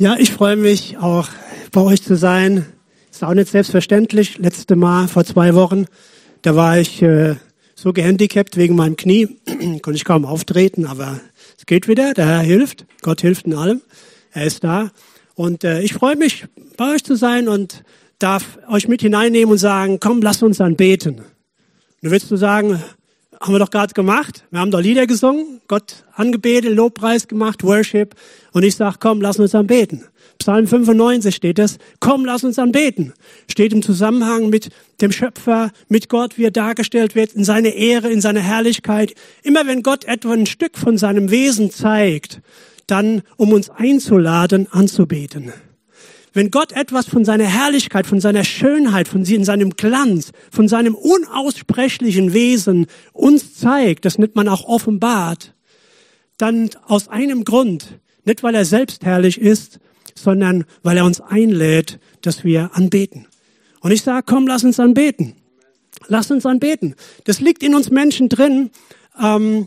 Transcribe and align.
Ja, 0.00 0.14
ich 0.16 0.30
freue 0.30 0.54
mich 0.54 0.96
auch 0.98 1.28
bei 1.72 1.80
euch 1.80 2.04
zu 2.04 2.16
sein. 2.16 2.66
Ist 3.10 3.24
auch 3.24 3.34
nicht 3.34 3.48
selbstverständlich. 3.48 4.38
Letzte 4.38 4.76
Mal 4.76 5.08
vor 5.08 5.24
zwei 5.24 5.56
Wochen, 5.56 5.86
da 6.42 6.54
war 6.54 6.78
ich 6.78 7.02
äh, 7.02 7.34
so 7.74 7.92
gehandicapt 7.92 8.56
wegen 8.56 8.76
meinem 8.76 8.94
Knie, 8.94 9.26
konnte 9.82 9.94
ich 9.94 10.04
kaum 10.04 10.24
auftreten, 10.24 10.86
aber 10.86 11.18
es 11.58 11.66
geht 11.66 11.88
wieder. 11.88 12.14
Der 12.14 12.26
Herr 12.26 12.42
hilft. 12.42 12.86
Gott 13.02 13.22
hilft 13.22 13.46
in 13.46 13.54
allem. 13.54 13.80
Er 14.30 14.44
ist 14.44 14.62
da. 14.62 14.92
Und 15.34 15.64
äh, 15.64 15.80
ich 15.80 15.94
freue 15.94 16.14
mich, 16.14 16.46
bei 16.76 16.94
euch 16.94 17.02
zu 17.02 17.16
sein 17.16 17.48
und 17.48 17.82
darf 18.20 18.56
euch 18.68 18.86
mit 18.86 19.02
hineinnehmen 19.02 19.50
und 19.50 19.58
sagen, 19.58 19.98
komm, 19.98 20.22
lass 20.22 20.44
uns 20.44 20.58
dann 20.58 20.76
beten. 20.76 21.22
Du 22.02 22.12
willst 22.12 22.30
du 22.30 22.36
sagen, 22.36 22.80
haben 23.40 23.54
wir 23.54 23.58
doch 23.58 23.70
gerade 23.70 23.94
gemacht. 23.94 24.44
Wir 24.50 24.60
haben 24.60 24.70
doch 24.70 24.80
Lieder 24.80 25.06
gesungen, 25.06 25.60
Gott 25.68 26.04
angebetet, 26.14 26.74
Lobpreis 26.74 27.28
gemacht, 27.28 27.62
Worship. 27.62 28.14
Und 28.52 28.64
ich 28.64 28.74
sage, 28.74 28.96
komm, 29.00 29.20
lass 29.20 29.38
uns 29.38 29.52
dann 29.52 29.66
beten. 29.66 30.04
Psalm 30.38 30.66
95 30.66 31.34
steht 31.34 31.58
das, 31.58 31.78
komm, 31.98 32.24
lass 32.24 32.44
uns 32.44 32.56
dann 32.56 32.70
beten. 32.70 33.12
Steht 33.50 33.72
im 33.72 33.82
Zusammenhang 33.82 34.50
mit 34.50 34.70
dem 35.00 35.10
Schöpfer, 35.10 35.70
mit 35.88 36.08
Gott, 36.08 36.38
wie 36.38 36.44
er 36.44 36.50
dargestellt 36.50 37.14
wird, 37.14 37.32
in 37.32 37.44
seine 37.44 37.70
Ehre, 37.70 38.10
in 38.10 38.20
seine 38.20 38.40
Herrlichkeit. 38.40 39.14
Immer 39.42 39.66
wenn 39.66 39.82
Gott 39.82 40.04
etwa 40.04 40.32
ein 40.32 40.46
Stück 40.46 40.78
von 40.78 40.96
seinem 40.96 41.30
Wesen 41.30 41.70
zeigt, 41.70 42.40
dann 42.86 43.22
um 43.36 43.52
uns 43.52 43.68
einzuladen, 43.70 44.68
anzubeten. 44.70 45.52
Wenn 46.38 46.52
Gott 46.52 46.70
etwas 46.70 47.06
von 47.06 47.24
seiner 47.24 47.46
Herrlichkeit, 47.46 48.06
von 48.06 48.20
seiner 48.20 48.44
Schönheit, 48.44 49.08
von 49.08 49.24
seinem 49.24 49.70
Glanz, 49.70 50.30
von 50.52 50.68
seinem 50.68 50.94
unaussprechlichen 50.94 52.32
Wesen 52.32 52.86
uns 53.12 53.56
zeigt, 53.56 54.04
das 54.04 54.18
nennt 54.18 54.36
man 54.36 54.46
auch 54.46 54.62
offenbart, 54.62 55.52
dann 56.36 56.70
aus 56.86 57.08
einem 57.08 57.42
Grund, 57.42 57.98
nicht 58.24 58.44
weil 58.44 58.54
er 58.54 58.64
selbst 58.64 59.04
herrlich 59.04 59.40
ist, 59.40 59.80
sondern 60.14 60.64
weil 60.84 60.98
er 60.98 61.06
uns 61.06 61.20
einlädt, 61.20 61.98
dass 62.20 62.44
wir 62.44 62.70
anbeten. 62.72 63.26
Und 63.80 63.90
ich 63.90 64.02
sage, 64.02 64.22
komm, 64.24 64.46
lass 64.46 64.62
uns 64.62 64.78
anbeten. 64.78 65.34
Lass 66.06 66.30
uns 66.30 66.46
anbeten. 66.46 66.94
Das 67.24 67.40
liegt 67.40 67.64
in 67.64 67.74
uns 67.74 67.90
Menschen 67.90 68.28
drin. 68.28 68.70
Ähm, 69.20 69.66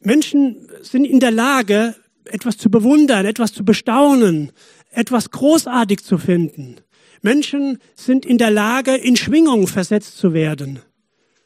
Menschen 0.00 0.68
sind 0.82 1.06
in 1.06 1.20
der 1.20 1.30
Lage, 1.30 1.94
etwas 2.26 2.58
zu 2.58 2.70
bewundern, 2.70 3.24
etwas 3.24 3.54
zu 3.54 3.64
bestaunen, 3.64 4.52
etwas 4.96 5.30
großartig 5.30 6.04
zu 6.04 6.18
finden. 6.18 6.76
Menschen 7.22 7.78
sind 7.94 8.26
in 8.26 8.38
der 8.38 8.50
Lage, 8.50 8.94
in 8.94 9.16
Schwingung 9.16 9.66
versetzt 9.66 10.18
zu 10.18 10.34
werden. 10.34 10.80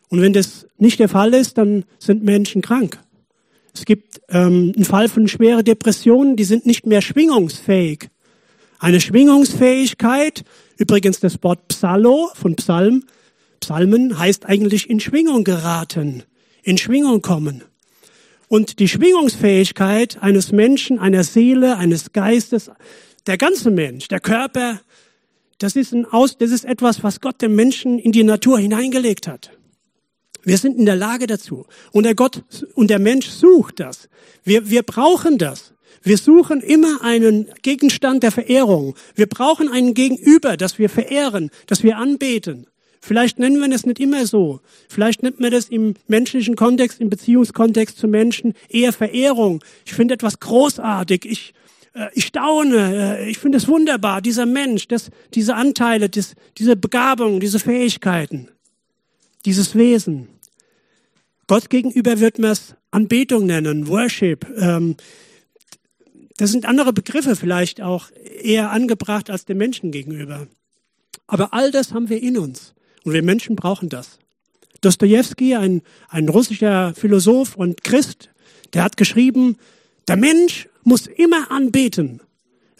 Und 0.08 0.20
wenn 0.22 0.32
das 0.32 0.66
nicht 0.76 0.98
der 0.98 1.08
Fall 1.08 1.34
ist, 1.34 1.58
dann 1.58 1.84
sind 1.98 2.24
Menschen 2.24 2.62
krank. 2.62 2.98
Es 3.74 3.84
gibt 3.84 4.20
ähm, 4.28 4.72
einen 4.74 4.84
Fall 4.84 5.08
von 5.08 5.28
schweren 5.28 5.64
Depressionen, 5.64 6.36
die 6.36 6.44
sind 6.44 6.66
nicht 6.66 6.86
mehr 6.86 7.00
schwingungsfähig. 7.00 8.08
Eine 8.80 9.00
Schwingungsfähigkeit, 9.00 10.44
übrigens 10.78 11.20
das 11.20 11.42
Wort 11.42 11.68
Psallo 11.68 12.30
von 12.34 12.56
Psalm, 12.56 13.04
Psalmen 13.60 14.18
heißt 14.18 14.46
eigentlich 14.46 14.88
in 14.88 15.00
Schwingung 15.00 15.44
geraten, 15.44 16.22
in 16.62 16.78
Schwingung 16.78 17.22
kommen. 17.22 17.62
Und 18.48 18.78
die 18.78 18.88
Schwingungsfähigkeit 18.88 20.22
eines 20.22 20.52
Menschen, 20.52 20.98
einer 20.98 21.22
Seele, 21.22 21.76
eines 21.76 22.12
Geistes, 22.12 22.70
der 23.28 23.38
ganze 23.38 23.70
Mensch, 23.70 24.08
der 24.08 24.20
Körper, 24.20 24.80
das 25.58 25.76
ist, 25.76 25.92
ein 25.92 26.06
Aus, 26.06 26.38
das 26.38 26.50
ist 26.50 26.64
etwas, 26.64 27.04
was 27.04 27.20
Gott 27.20 27.42
dem 27.42 27.54
Menschen 27.54 27.98
in 27.98 28.10
die 28.10 28.24
Natur 28.24 28.58
hineingelegt 28.58 29.28
hat. 29.28 29.50
Wir 30.42 30.56
sind 30.56 30.78
in 30.78 30.86
der 30.86 30.96
Lage 30.96 31.26
dazu. 31.26 31.66
Und 31.92 32.04
der 32.04 32.14
Gott 32.14 32.42
und 32.74 32.88
der 32.88 32.98
Mensch 32.98 33.28
sucht 33.28 33.80
das. 33.80 34.08
Wir, 34.44 34.70
wir 34.70 34.82
brauchen 34.82 35.36
das. 35.36 35.74
Wir 36.02 36.16
suchen 36.16 36.60
immer 36.62 37.02
einen 37.02 37.48
Gegenstand 37.62 38.22
der 38.22 38.30
Verehrung. 38.30 38.94
Wir 39.14 39.26
brauchen 39.26 39.68
einen 39.68 39.94
Gegenüber, 39.94 40.56
das 40.56 40.78
wir 40.78 40.88
verehren, 40.88 41.50
das 41.66 41.82
wir 41.82 41.98
anbeten. 41.98 42.66
Vielleicht 43.00 43.38
nennen 43.38 43.60
wir 43.60 43.68
das 43.68 43.84
nicht 43.84 44.00
immer 44.00 44.26
so. 44.26 44.60
Vielleicht 44.88 45.22
nennt 45.22 45.38
man 45.40 45.50
das 45.50 45.68
im 45.68 45.94
menschlichen 46.06 46.56
Kontext, 46.56 47.00
im 47.00 47.10
Beziehungskontext 47.10 47.98
zu 47.98 48.08
Menschen 48.08 48.54
eher 48.68 48.92
Verehrung. 48.92 49.62
Ich 49.84 49.92
finde 49.92 50.14
etwas 50.14 50.40
großartig. 50.40 51.24
Ich, 51.24 51.52
ich 52.14 52.26
staune, 52.26 53.18
äh, 53.18 53.30
ich 53.30 53.38
finde 53.38 53.58
es 53.58 53.68
wunderbar, 53.68 54.22
dieser 54.22 54.46
Mensch, 54.46 54.88
das, 54.88 55.10
diese 55.34 55.54
Anteile, 55.54 56.08
das, 56.08 56.34
diese 56.56 56.76
Begabung, 56.76 57.40
diese 57.40 57.58
Fähigkeiten, 57.58 58.48
dieses 59.44 59.74
Wesen. 59.74 60.28
Gott 61.46 61.70
gegenüber 61.70 62.20
wird 62.20 62.38
man 62.38 62.50
es 62.50 62.74
Anbetung 62.90 63.46
nennen, 63.46 63.88
Worship. 63.88 64.46
Ähm, 64.58 64.96
das 66.36 66.52
sind 66.52 66.66
andere 66.66 66.92
Begriffe 66.92 67.36
vielleicht 67.36 67.80
auch 67.80 68.10
eher 68.42 68.70
angebracht 68.70 69.28
als 69.28 69.44
dem 69.44 69.58
Menschen 69.58 69.90
gegenüber. 69.90 70.46
Aber 71.26 71.52
all 71.52 71.70
das 71.70 71.92
haben 71.92 72.08
wir 72.08 72.22
in 72.22 72.38
uns. 72.38 72.74
Und 73.04 73.12
wir 73.12 73.22
Menschen 73.22 73.56
brauchen 73.56 73.88
das. 73.88 74.18
Dostoevsky, 74.80 75.56
ein, 75.56 75.82
ein 76.08 76.28
russischer 76.28 76.94
Philosoph 76.94 77.56
und 77.56 77.82
Christ, 77.82 78.30
der 78.72 78.84
hat 78.84 78.96
geschrieben, 78.96 79.56
der 80.06 80.16
Mensch 80.16 80.68
muss 80.88 81.06
immer 81.06 81.50
anbeten. 81.50 82.20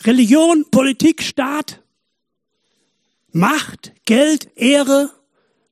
Religion, 0.05 0.65
Politik, 0.71 1.23
Staat, 1.23 1.83
Macht, 3.31 3.93
Geld, 4.07 4.49
Ehre 4.57 5.11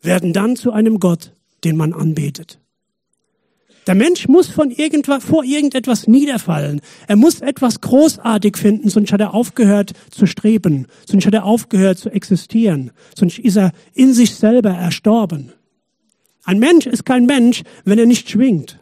werden 0.03 0.33
dann 0.33 0.57
zu 0.57 0.71
einem 0.73 1.01
Gott, 1.01 1.33
den 1.65 1.77
man 1.77 1.95
anbetet. 1.95 2.61
Der 3.87 3.95
Mensch 3.95 4.29
muss 4.29 4.49
von 4.49 4.71
irgendwas, 4.71 5.25
vor 5.25 5.45
irgendetwas 5.45 6.09
niederfallen. 6.09 6.81
Er 7.07 7.17
muss 7.17 7.41
etwas 7.41 7.81
großartig 7.81 8.57
finden, 8.57 8.91
sonst 8.91 9.13
hat 9.13 9.21
er 9.21 9.33
aufgehört 9.33 9.93
zu 10.11 10.27
streben, 10.27 10.87
sonst 11.09 11.25
hat 11.25 11.35
er 11.35 11.45
aufgehört 11.45 11.99
zu 11.99 12.11
existieren, 12.11 12.91
sonst 13.17 13.39
ist 13.39 13.57
er 13.57 13.73
in 13.95 14.13
sich 14.13 14.35
selber 14.35 14.71
erstorben. 14.71 15.53
Ein 16.45 16.59
Mensch 16.59 16.87
ist 16.87 17.07
kein 17.07 17.27
Mensch, 17.27 17.63
wenn 17.85 17.99
er 17.99 18.07
nicht 18.07 18.29
schwingt. 18.29 18.81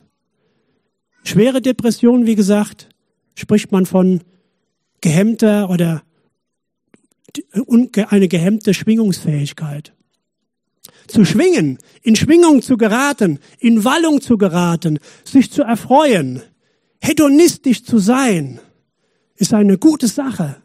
Schwere 1.23 1.63
Depression, 1.63 2.27
wie 2.27 2.35
gesagt, 2.35 2.89
spricht 3.35 3.73
man 3.73 3.87
von 3.87 4.23
gehemmter 5.01 5.71
oder 5.71 6.03
eine 8.09 8.29
gehemmte 8.29 8.75
Schwingungsfähigkeit. 8.75 9.93
Zu 11.07 11.25
schwingen, 11.25 11.79
in 12.03 12.17
Schwingung 12.17 12.63
zu 12.63 12.77
geraten, 12.77 13.39
in 13.59 13.85
Wallung 13.85 14.21
zu 14.21 14.39
geraten, 14.39 14.99
sich 15.25 15.51
zu 15.51 15.63
erfreuen, 15.63 16.43
hedonistisch 17.01 17.85
zu 17.85 17.99
sein, 17.99 18.61
ist 19.37 19.53
eine 19.53 19.79
gute 19.79 20.09
Sache. 20.09 20.63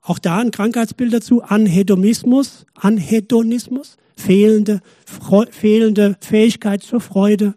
Auch 0.00 0.18
da 0.18 0.38
ein 0.38 0.50
Krankheitsbild 0.50 1.12
dazu, 1.12 1.42
Anhedonismus, 1.42 2.64
Anhedonismus, 2.74 3.98
fehlende, 4.16 4.80
fehlende 5.50 6.16
Fähigkeit 6.20 6.82
zur 6.82 7.00
Freude, 7.00 7.54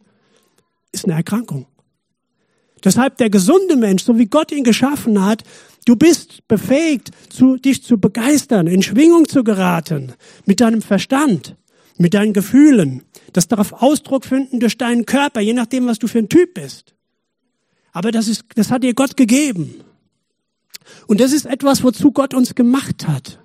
ist 0.92 1.06
eine 1.06 1.14
Erkrankung. 1.14 1.68
Deshalb 2.84 3.18
der 3.18 3.30
gesunde 3.30 3.76
Mensch, 3.76 4.04
so 4.04 4.18
wie 4.18 4.26
Gott 4.26 4.52
ihn 4.52 4.64
geschaffen 4.64 5.24
hat, 5.24 5.44
du 5.86 5.96
bist 5.96 6.48
befähigt, 6.48 7.12
zu, 7.30 7.58
dich 7.58 7.84
zu 7.84 8.00
begeistern, 8.00 8.68
in 8.68 8.82
Schwingung 8.82 9.28
zu 9.28 9.44
geraten, 9.44 10.14
mit 10.46 10.62
deinem 10.62 10.82
Verstand, 10.82 11.56
mit 11.98 12.14
deinen 12.14 12.34
Gefühlen, 12.34 13.04
das 13.34 13.48
darauf 13.48 13.74
Ausdruck 13.82 14.26
finden 14.26 14.60
durch 14.60 14.78
deinen 14.78 15.06
Körper, 15.06 15.42
je 15.42 15.54
nachdem, 15.54 15.88
was 15.88 16.00
du 16.00 16.08
für 16.08 16.20
ein 16.20 16.30
Typ 16.30 16.56
bist. 16.56 16.96
Aber 17.92 18.12
das 18.12 18.28
ist, 18.28 18.46
das 18.56 18.72
hat 18.72 18.84
dir 18.84 18.94
Gott 18.94 19.18
gegeben. 19.18 19.76
Und 21.08 21.20
das 21.20 21.34
ist 21.34 21.46
etwas, 21.46 21.84
wozu 21.84 22.12
Gott 22.12 22.34
uns 22.34 22.56
gemacht 22.56 23.08
hat. 23.08 23.40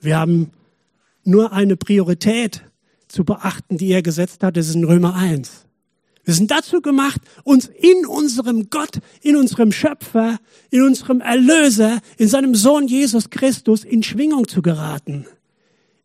Wir 0.00 0.18
haben 0.18 0.50
nur 1.24 1.52
eine 1.52 1.76
Priorität 1.76 2.62
zu 3.08 3.24
beachten, 3.24 3.76
die 3.76 3.92
er 3.92 4.02
gesetzt 4.02 4.42
hat. 4.42 4.56
Das 4.56 4.68
ist 4.68 4.74
in 4.74 4.84
Römer 4.84 5.14
1. 5.14 5.66
Wir 6.30 6.36
sind 6.36 6.52
dazu 6.52 6.80
gemacht, 6.80 7.20
uns 7.42 7.66
in 7.66 8.06
unserem 8.06 8.70
Gott, 8.70 9.00
in 9.20 9.34
unserem 9.34 9.72
Schöpfer, 9.72 10.38
in 10.70 10.82
unserem 10.82 11.20
Erlöser, 11.20 11.98
in 12.18 12.28
seinem 12.28 12.54
Sohn 12.54 12.86
Jesus 12.86 13.30
Christus 13.30 13.82
in 13.82 14.04
Schwingung 14.04 14.46
zu 14.46 14.62
geraten, 14.62 15.26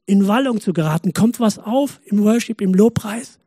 in 0.08 0.28
Wallung 0.28 0.60
zu 0.60 0.74
geraten. 0.74 1.14
Kommt 1.14 1.40
was 1.40 1.60
auf 1.60 2.02
im 2.06 2.24
Worship, 2.24 2.62
im 2.62 2.74
Lobpreis? 2.74 3.38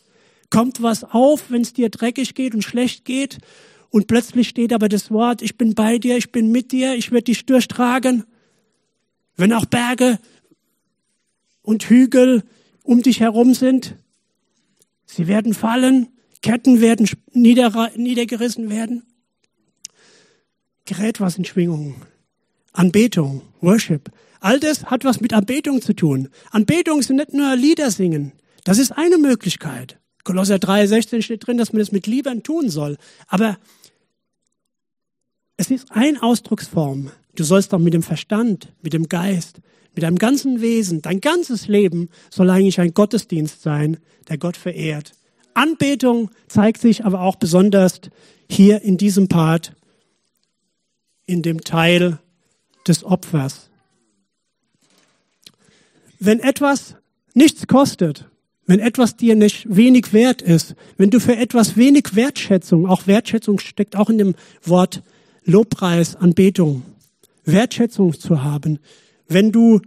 Kommt 0.50 0.80
was 0.80 1.02
auf, 1.02 1.50
wenn 1.50 1.62
es 1.62 1.72
dir 1.72 1.88
dreckig 1.88 2.36
geht 2.36 2.54
und 2.54 2.62
schlecht 2.62 3.04
geht? 3.04 3.38
Und 3.90 4.06
plötzlich 4.06 4.48
steht 4.48 4.72
aber 4.72 4.88
das 4.88 5.10
Wort, 5.10 5.42
ich 5.42 5.58
bin 5.58 5.74
bei 5.74 5.98
dir, 5.98 6.16
ich 6.16 6.30
bin 6.30 6.52
mit 6.52 6.70
dir, 6.70 6.94
ich 6.94 7.10
werde 7.10 7.24
dich 7.24 7.44
durchtragen. 7.44 8.22
Wenn 9.34 9.52
auch 9.52 9.64
Berge 9.64 10.20
und 11.60 11.82
Hügel 11.90 12.44
um 12.84 13.02
dich 13.02 13.18
herum 13.18 13.54
sind, 13.54 13.96
sie 15.06 15.26
werden 15.26 15.54
fallen, 15.54 16.10
Ketten 16.42 16.80
werden 16.80 17.08
nieder, 17.32 17.90
niedergerissen 17.96 18.70
werden. 18.70 19.02
Gerät 20.84 21.20
was 21.20 21.36
in 21.36 21.44
Schwingungen. 21.44 21.96
Anbetung, 22.72 23.42
Worship. 23.60 24.10
All 24.40 24.60
das 24.60 24.84
hat 24.84 25.04
was 25.04 25.20
mit 25.20 25.32
Anbetung 25.32 25.82
zu 25.82 25.94
tun. 25.94 26.28
Anbetung 26.50 27.02
sind 27.02 27.16
nicht 27.16 27.34
nur 27.34 27.56
Lieder 27.56 27.90
singen. 27.90 28.32
Das 28.64 28.78
ist 28.78 28.92
eine 28.92 29.18
Möglichkeit. 29.18 29.98
Kolosser 30.24 30.58
3, 30.58 30.86
16 30.86 31.22
steht 31.22 31.46
drin, 31.46 31.58
dass 31.58 31.72
man 31.72 31.80
das 31.80 31.90
mit 31.90 32.06
Liebern 32.06 32.42
tun 32.42 32.70
soll. 32.70 32.96
Aber 33.26 33.58
Es 35.60 35.72
ist 35.72 35.90
eine 35.90 36.22
Ausdrucksform. 36.22 37.10
Du 37.34 37.42
sollst 37.42 37.72
doch 37.72 37.80
mit 37.80 37.92
dem 37.92 38.04
Verstand, 38.04 38.72
mit 38.80 38.92
dem 38.92 39.08
Geist, 39.08 39.60
mit 39.92 40.04
deinem 40.04 40.16
ganzen 40.16 40.60
Wesen, 40.60 41.02
dein 41.02 41.20
ganzes 41.20 41.66
Leben 41.66 42.10
soll 42.30 42.48
eigentlich 42.48 42.78
ein 42.80 42.94
Gottesdienst 42.94 43.60
sein, 43.60 43.96
der 44.28 44.38
Gott 44.38 44.56
verehrt. 44.56 45.14
Anbetung 45.58 46.30
zeigt 46.46 46.80
sich 46.80 47.04
aber 47.04 47.20
auch 47.20 47.34
besonders 47.36 48.00
hier 48.48 48.82
in 48.82 48.96
diesem 48.96 49.26
Part, 49.26 49.74
in 51.26 51.42
dem 51.42 51.62
Teil 51.62 52.20
des 52.86 53.02
Opfers. 53.04 53.68
Wenn 56.20 56.38
etwas 56.38 56.94
nichts 57.34 57.66
kostet, 57.66 58.28
wenn 58.66 58.78
etwas 58.78 59.16
dir 59.16 59.34
nicht 59.34 59.66
wenig 59.68 60.12
wert 60.12 60.42
ist, 60.42 60.76
wenn 60.96 61.10
du 61.10 61.18
für 61.18 61.36
etwas 61.36 61.76
wenig 61.76 62.14
Wertschätzung, 62.14 62.86
auch 62.86 63.06
Wertschätzung 63.06 63.58
steckt 63.58 63.96
auch 63.96 64.10
in 64.10 64.18
dem 64.18 64.34
Wort 64.62 65.02
Lobpreis, 65.44 66.14
Anbetung, 66.14 66.82
Wertschätzung 67.44 68.12
zu 68.18 68.44
haben, 68.44 68.78
wenn 69.26 69.50
du 69.50 69.80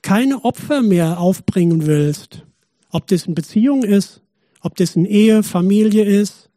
keine 0.00 0.44
Opfer 0.44 0.80
mehr 0.80 1.18
aufbringen 1.18 1.86
willst, 1.86 2.46
ob 2.90 3.06
das 3.08 3.26
in 3.26 3.34
Beziehung 3.34 3.82
ist, 3.82 4.22
ob 4.60 4.76
das 4.76 4.96
in 4.96 5.04
Ehe, 5.04 5.42
Familie 5.42 6.04
ist, 6.04 6.50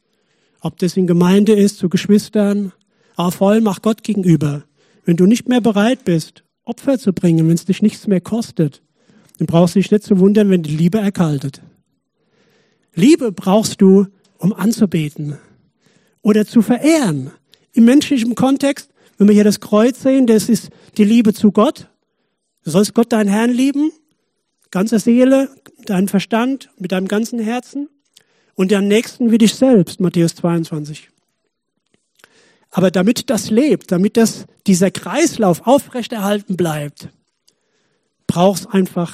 ob 0.61 0.77
das 0.77 0.97
in 0.97 1.07
Gemeinde 1.07 1.53
ist, 1.53 1.77
zu 1.77 1.89
Geschwistern, 1.89 2.71
aber 3.15 3.31
vor 3.31 3.51
allem 3.51 3.67
auch 3.67 3.81
Gott 3.81 4.03
gegenüber. 4.03 4.63
Wenn 5.05 5.17
du 5.17 5.25
nicht 5.25 5.49
mehr 5.49 5.61
bereit 5.61 6.05
bist, 6.05 6.43
Opfer 6.63 6.99
zu 6.99 7.13
bringen, 7.13 7.47
wenn 7.47 7.55
es 7.55 7.65
dich 7.65 7.81
nichts 7.81 8.07
mehr 8.07 8.21
kostet, 8.21 8.81
dann 9.37 9.47
brauchst 9.47 9.75
du 9.75 9.79
dich 9.79 9.91
nicht 9.91 10.03
zu 10.03 10.19
wundern, 10.19 10.49
wenn 10.49 10.63
die 10.63 10.75
Liebe 10.75 10.99
erkaltet. 10.99 11.61
Liebe 12.93 13.31
brauchst 13.31 13.81
du, 13.81 14.07
um 14.37 14.53
anzubeten 14.53 15.37
oder 16.21 16.45
zu 16.45 16.61
verehren. 16.61 17.31
Im 17.73 17.85
menschlichen 17.85 18.35
Kontext, 18.35 18.91
wenn 19.17 19.27
wir 19.27 19.33
hier 19.33 19.43
das 19.43 19.59
Kreuz 19.59 20.01
sehen, 20.01 20.27
das 20.27 20.49
ist 20.49 20.69
die 20.97 21.03
Liebe 21.03 21.33
zu 21.33 21.51
Gott. 21.51 21.89
Du 22.63 22.69
sollst 22.69 22.93
Gott, 22.93 23.11
deinen 23.11 23.29
Herrn, 23.29 23.51
lieben, 23.51 23.91
ganze 24.71 24.99
Seele, 24.99 25.49
deinen 25.85 26.07
Verstand, 26.07 26.69
mit 26.79 26.91
deinem 26.91 27.07
ganzen 27.07 27.39
Herzen 27.39 27.89
und 28.55 28.71
deinen 28.71 28.87
Nächsten 28.87 29.31
wie 29.31 29.37
dich 29.37 29.55
selbst, 29.55 29.99
Matthäus 29.99 30.35
22. 30.35 31.09
Aber 32.71 32.89
damit 32.89 33.29
das 33.29 33.49
lebt, 33.49 33.91
damit 33.91 34.15
das, 34.17 34.45
dieser 34.65 34.91
Kreislauf 34.91 35.67
aufrechterhalten 35.67 36.55
bleibt, 36.55 37.09
brauchst 38.27 38.73
einfach 38.73 39.13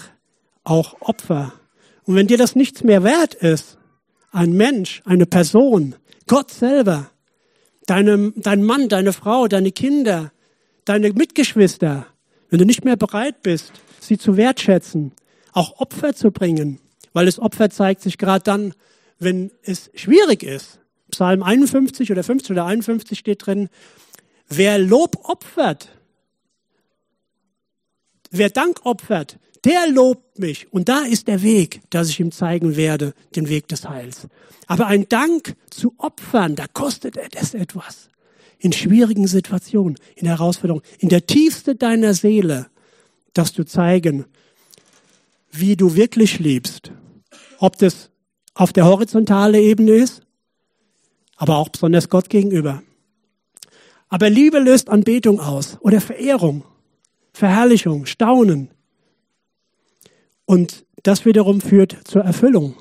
auch 0.63 1.01
Opfer. 1.01 1.53
Und 2.03 2.15
wenn 2.15 2.27
dir 2.27 2.37
das 2.37 2.55
nichts 2.55 2.83
mehr 2.83 3.03
wert 3.03 3.33
ist, 3.33 3.77
ein 4.31 4.53
Mensch, 4.53 5.01
eine 5.05 5.25
Person, 5.25 5.95
Gott 6.27 6.51
selber, 6.51 7.09
deine, 7.87 8.31
dein 8.35 8.63
Mann, 8.63 8.89
deine 8.89 9.13
Frau, 9.13 9.47
deine 9.47 9.71
Kinder, 9.71 10.31
deine 10.85 11.11
Mitgeschwister, 11.13 12.05
wenn 12.49 12.59
du 12.59 12.65
nicht 12.65 12.85
mehr 12.85 12.95
bereit 12.95 13.41
bist, 13.41 13.71
sie 13.99 14.17
zu 14.17 14.37
wertschätzen, 14.37 15.13
auch 15.57 15.79
Opfer 15.79 16.13
zu 16.13 16.31
bringen, 16.31 16.79
weil 17.13 17.25
das 17.25 17.39
Opfer 17.39 17.71
zeigt 17.71 18.01
sich 18.01 18.19
gerade 18.19 18.43
dann, 18.43 18.73
wenn 19.17 19.51
es 19.63 19.89
schwierig 19.95 20.43
ist. 20.43 20.79
Psalm 21.09 21.41
51 21.41 22.11
oder 22.11 22.23
50 22.23 22.51
oder 22.51 22.65
51 22.65 23.17
steht 23.17 23.45
drin, 23.45 23.69
wer 24.49 24.77
Lob 24.77 25.17
opfert, 25.23 25.89
wer 28.29 28.51
Dank 28.51 28.85
opfert, 28.85 29.39
der 29.65 29.87
lobt 29.89 30.37
mich. 30.37 30.71
Und 30.71 30.89
da 30.89 30.99
ist 30.99 31.27
der 31.27 31.41
Weg, 31.41 31.81
dass 31.89 32.09
ich 32.09 32.19
ihm 32.19 32.31
zeigen 32.31 32.75
werde, 32.75 33.13
den 33.35 33.49
Weg 33.49 33.67
des 33.67 33.89
Heils. 33.89 34.27
Aber 34.67 34.85
ein 34.85 35.09
Dank 35.09 35.55
zu 35.71 35.95
opfern, 35.97 36.55
da 36.55 36.67
kostet 36.67 37.17
es 37.33 37.55
etwas. 37.55 38.09
In 38.59 38.73
schwierigen 38.73 39.27
Situationen, 39.27 39.97
in 40.15 40.27
Herausforderungen, 40.27 40.83
in 40.99 41.09
der 41.09 41.25
Tiefste 41.25 41.75
deiner 41.75 42.13
Seele, 42.13 42.67
dass 43.33 43.53
du 43.53 43.65
zeigen, 43.65 44.25
wie 45.59 45.75
du 45.75 45.95
wirklich 45.95 46.39
liebst. 46.39 46.91
Ob 47.59 47.77
das 47.77 48.09
auf 48.53 48.73
der 48.73 48.85
horizontalen 48.85 49.61
Ebene 49.61 49.91
ist, 49.91 50.21
aber 51.35 51.57
auch 51.57 51.69
besonders 51.69 52.09
Gott 52.09 52.29
gegenüber. 52.29 52.81
Aber 54.09 54.29
Liebe 54.29 54.59
löst 54.59 54.89
Anbetung 54.89 55.39
aus 55.39 55.77
oder 55.81 56.01
Verehrung, 56.01 56.63
Verherrlichung, 57.33 58.05
Staunen. 58.05 58.71
Und 60.45 60.85
das 61.03 61.25
wiederum 61.25 61.61
führt 61.61 61.97
zur 62.05 62.23
Erfüllung. 62.23 62.75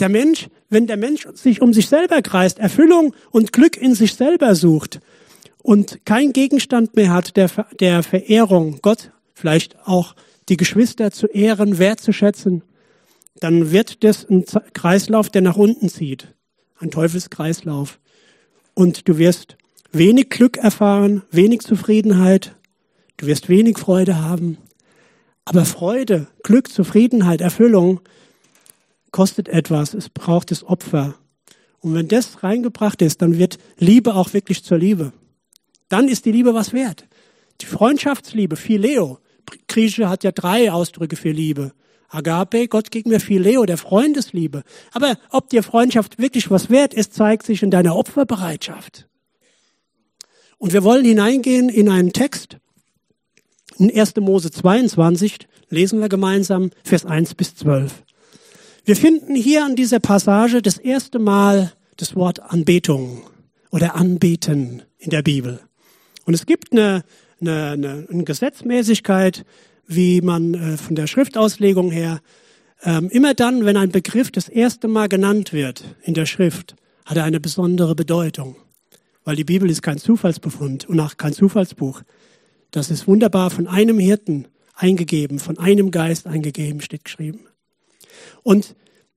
Der 0.00 0.08
Mensch, 0.08 0.48
wenn 0.68 0.86
der 0.86 0.96
Mensch 0.96 1.26
sich 1.34 1.62
um 1.62 1.72
sich 1.72 1.88
selber 1.88 2.22
kreist, 2.22 2.58
Erfüllung 2.58 3.14
und 3.30 3.52
Glück 3.52 3.76
in 3.76 3.94
sich 3.94 4.14
selber 4.14 4.54
sucht 4.54 5.00
und 5.62 6.04
kein 6.04 6.32
Gegenstand 6.32 6.96
mehr 6.96 7.12
hat 7.12 7.36
der, 7.36 7.50
der 7.78 8.02
Verehrung, 8.02 8.78
Gott 8.82 9.12
vielleicht 9.34 9.76
auch 9.86 10.14
die 10.50 10.56
Geschwister 10.56 11.12
zu 11.12 11.26
ehren, 11.28 11.78
wertzuschätzen, 11.78 12.62
dann 13.36 13.70
wird 13.70 14.04
das 14.04 14.28
ein 14.28 14.44
Kreislauf, 14.74 15.30
der 15.30 15.42
nach 15.42 15.56
unten 15.56 15.88
zieht. 15.88 16.34
Ein 16.78 16.90
Teufelskreislauf. 16.90 18.00
Und 18.74 19.08
du 19.08 19.16
wirst 19.16 19.56
wenig 19.92 20.28
Glück 20.28 20.56
erfahren, 20.56 21.22
wenig 21.30 21.60
Zufriedenheit, 21.60 22.56
du 23.16 23.26
wirst 23.26 23.48
wenig 23.48 23.78
Freude 23.78 24.20
haben. 24.22 24.58
Aber 25.44 25.64
Freude, 25.64 26.26
Glück, 26.42 26.68
Zufriedenheit, 26.68 27.40
Erfüllung 27.40 28.00
kostet 29.10 29.48
etwas. 29.48 29.94
Es 29.94 30.08
braucht 30.08 30.50
das 30.50 30.64
Opfer. 30.64 31.14
Und 31.80 31.94
wenn 31.94 32.08
das 32.08 32.42
reingebracht 32.42 33.02
ist, 33.02 33.22
dann 33.22 33.38
wird 33.38 33.58
Liebe 33.78 34.14
auch 34.14 34.32
wirklich 34.32 34.64
zur 34.64 34.78
Liebe. 34.78 35.12
Dann 35.88 36.08
ist 36.08 36.24
die 36.24 36.32
Liebe 36.32 36.54
was 36.54 36.72
wert. 36.72 37.06
Die 37.60 37.66
Freundschaftsliebe, 37.66 38.56
Phileo, 38.56 39.18
Grieche 39.68 40.08
hat 40.08 40.24
ja 40.24 40.32
drei 40.32 40.72
Ausdrücke 40.72 41.16
für 41.16 41.30
Liebe. 41.30 41.72
Agape, 42.08 42.66
Gott 42.66 42.90
gibt 42.90 43.06
mir 43.06 43.20
Phileo, 43.20 43.64
der 43.66 43.78
Freundesliebe. 43.78 44.64
Aber 44.92 45.16
ob 45.30 45.48
dir 45.48 45.62
Freundschaft 45.62 46.18
wirklich 46.18 46.50
was 46.50 46.68
wert 46.68 46.92
ist, 46.92 47.14
zeigt 47.14 47.46
sich 47.46 47.62
in 47.62 47.70
deiner 47.70 47.94
Opferbereitschaft. 47.94 49.08
Und 50.58 50.72
wir 50.72 50.82
wollen 50.82 51.04
hineingehen 51.04 51.68
in 51.68 51.88
einen 51.88 52.12
Text. 52.12 52.58
In 53.78 53.96
1. 53.96 54.16
Mose 54.16 54.50
22 54.50 55.38
lesen 55.70 56.00
wir 56.00 56.08
gemeinsam 56.08 56.70
Vers 56.84 57.06
1 57.06 57.34
bis 57.34 57.54
12. 57.54 58.02
Wir 58.84 58.96
finden 58.96 59.34
hier 59.34 59.64
an 59.64 59.76
dieser 59.76 60.00
Passage 60.00 60.62
das 60.62 60.76
erste 60.76 61.18
Mal 61.18 61.72
das 61.96 62.16
Wort 62.16 62.40
Anbetung 62.40 63.22
oder 63.70 63.94
Anbeten 63.94 64.82
in 64.98 65.10
der 65.10 65.22
Bibel. 65.22 65.60
Und 66.24 66.34
es 66.34 66.44
gibt 66.44 66.72
eine 66.72 67.04
eine, 67.40 67.70
eine, 67.70 68.06
eine 68.10 68.24
Gesetzmäßigkeit, 68.24 69.44
wie 69.86 70.20
man 70.20 70.54
äh, 70.54 70.76
von 70.76 70.94
der 70.94 71.06
Schriftauslegung 71.06 71.90
her 71.90 72.20
ähm, 72.82 73.10
immer 73.10 73.34
dann, 73.34 73.64
wenn 73.64 73.76
ein 73.76 73.90
Begriff 73.90 74.30
das 74.30 74.48
erste 74.48 74.88
Mal 74.88 75.08
genannt 75.08 75.52
wird 75.52 75.84
in 76.02 76.14
der 76.14 76.26
Schrift, 76.26 76.76
hat 77.04 77.16
er 77.16 77.24
eine 77.24 77.40
besondere 77.40 77.94
Bedeutung. 77.94 78.56
Weil 79.24 79.36
die 79.36 79.44
Bibel 79.44 79.68
ist 79.68 79.82
kein 79.82 79.98
Zufallsbefund 79.98 80.88
und 80.88 80.98
auch 81.00 81.16
kein 81.16 81.32
Zufallsbuch. 81.32 82.02
Das 82.70 82.90
ist 82.90 83.06
wunderbar 83.06 83.50
von 83.50 83.66
einem 83.66 83.98
Hirten 83.98 84.48
eingegeben, 84.74 85.38
von 85.38 85.58
einem 85.58 85.90
Geist 85.90 86.26
eingegeben, 86.26 86.80
steht 86.80 87.04
geschrieben. 87.04 87.40
Und 88.42 88.74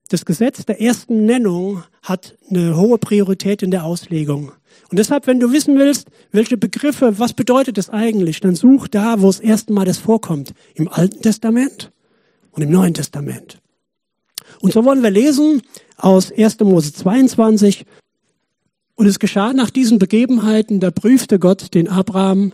das 0.08 0.26
Gesetz 0.26 0.66
der 0.66 0.80
ersten 0.80 1.24
Nennung 1.24 1.84
hat 2.02 2.36
eine 2.50 2.76
hohe 2.76 2.98
Priorität 2.98 3.62
in 3.62 3.70
der 3.70 3.84
Auslegung. 3.84 4.52
Und 4.90 4.98
deshalb, 4.98 5.26
wenn 5.26 5.40
du 5.40 5.52
wissen 5.52 5.78
willst, 5.78 6.08
welche 6.30 6.56
Begriffe, 6.56 7.18
was 7.18 7.32
bedeutet 7.32 7.78
es 7.78 7.90
eigentlich, 7.90 8.40
dann 8.40 8.54
such 8.54 8.88
da, 8.88 9.20
wo 9.20 9.28
es 9.28 9.40
erste 9.40 9.72
Mal 9.72 9.84
das 9.84 9.98
vorkommt. 9.98 10.52
Im 10.74 10.88
Alten 10.88 11.22
Testament 11.22 11.90
und 12.50 12.62
im 12.62 12.70
Neuen 12.70 12.94
Testament. 12.94 13.60
Und 14.60 14.72
so 14.72 14.84
wollen 14.84 15.02
wir 15.02 15.10
lesen 15.10 15.62
aus 15.96 16.32
1. 16.32 16.60
Mose 16.60 16.92
22. 16.92 17.86
Und 18.94 19.06
es 19.06 19.18
geschah 19.18 19.52
nach 19.52 19.70
diesen 19.70 19.98
Begebenheiten, 19.98 20.80
da 20.80 20.90
prüfte 20.90 21.38
Gott 21.38 21.74
den 21.74 21.88
Abraham 21.88 22.52